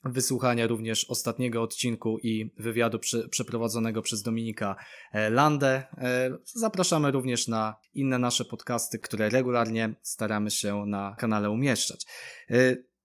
wysłuchania 0.03 0.67
również 0.67 1.05
ostatniego 1.09 1.61
odcinku 1.61 2.17
i 2.23 2.53
wywiadu 2.57 2.99
przy, 2.99 3.29
przeprowadzonego 3.29 4.01
przez 4.01 4.21
Dominika 4.21 4.75
e, 5.11 5.29
Landę. 5.29 5.83
E, 5.97 6.37
zapraszamy 6.43 7.11
również 7.11 7.47
na 7.47 7.75
inne 7.93 8.19
nasze 8.19 8.45
podcasty, 8.45 8.99
które 8.99 9.29
regularnie 9.29 9.95
staramy 10.01 10.51
się 10.51 10.85
na 10.85 11.15
kanale 11.19 11.49
umieszczać. 11.49 12.05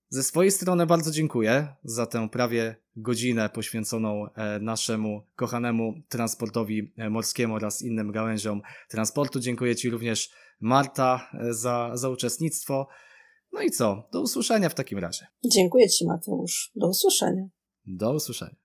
Ze 0.09 0.23
swojej 0.23 0.51
strony 0.51 0.87
bardzo 0.87 1.11
dziękuję 1.11 1.75
za 1.85 2.07
tę 2.07 2.29
prawie 2.29 2.77
godzinę 2.97 3.49
poświęconą 3.49 4.27
naszemu 4.61 5.23
kochanemu 5.37 5.95
transportowi 6.09 6.95
morskiemu 7.11 7.55
oraz 7.55 7.83
innym 7.83 8.13
gałęziom 8.13 8.63
transportu. 8.89 9.41
Dziękuję 9.41 9.77
Ci 9.77 9.91
również 9.91 10.31
Marta 10.61 11.31
e, 11.35 11.55
za, 11.55 11.91
za 11.95 12.09
uczestnictwo. 12.09 12.89
No 13.53 13.63
i 13.63 13.71
co? 13.71 14.09
Do 14.13 14.23
usłyszenia 14.23 14.69
w 14.69 14.75
takim 14.75 14.99
razie. 14.99 15.27
Dziękuję 15.53 15.89
Ci, 15.89 16.07
Mateusz. 16.07 16.73
Do 16.77 16.89
usłyszenia. 16.89 17.47
Do 17.87 18.15
usłyszenia. 18.15 18.64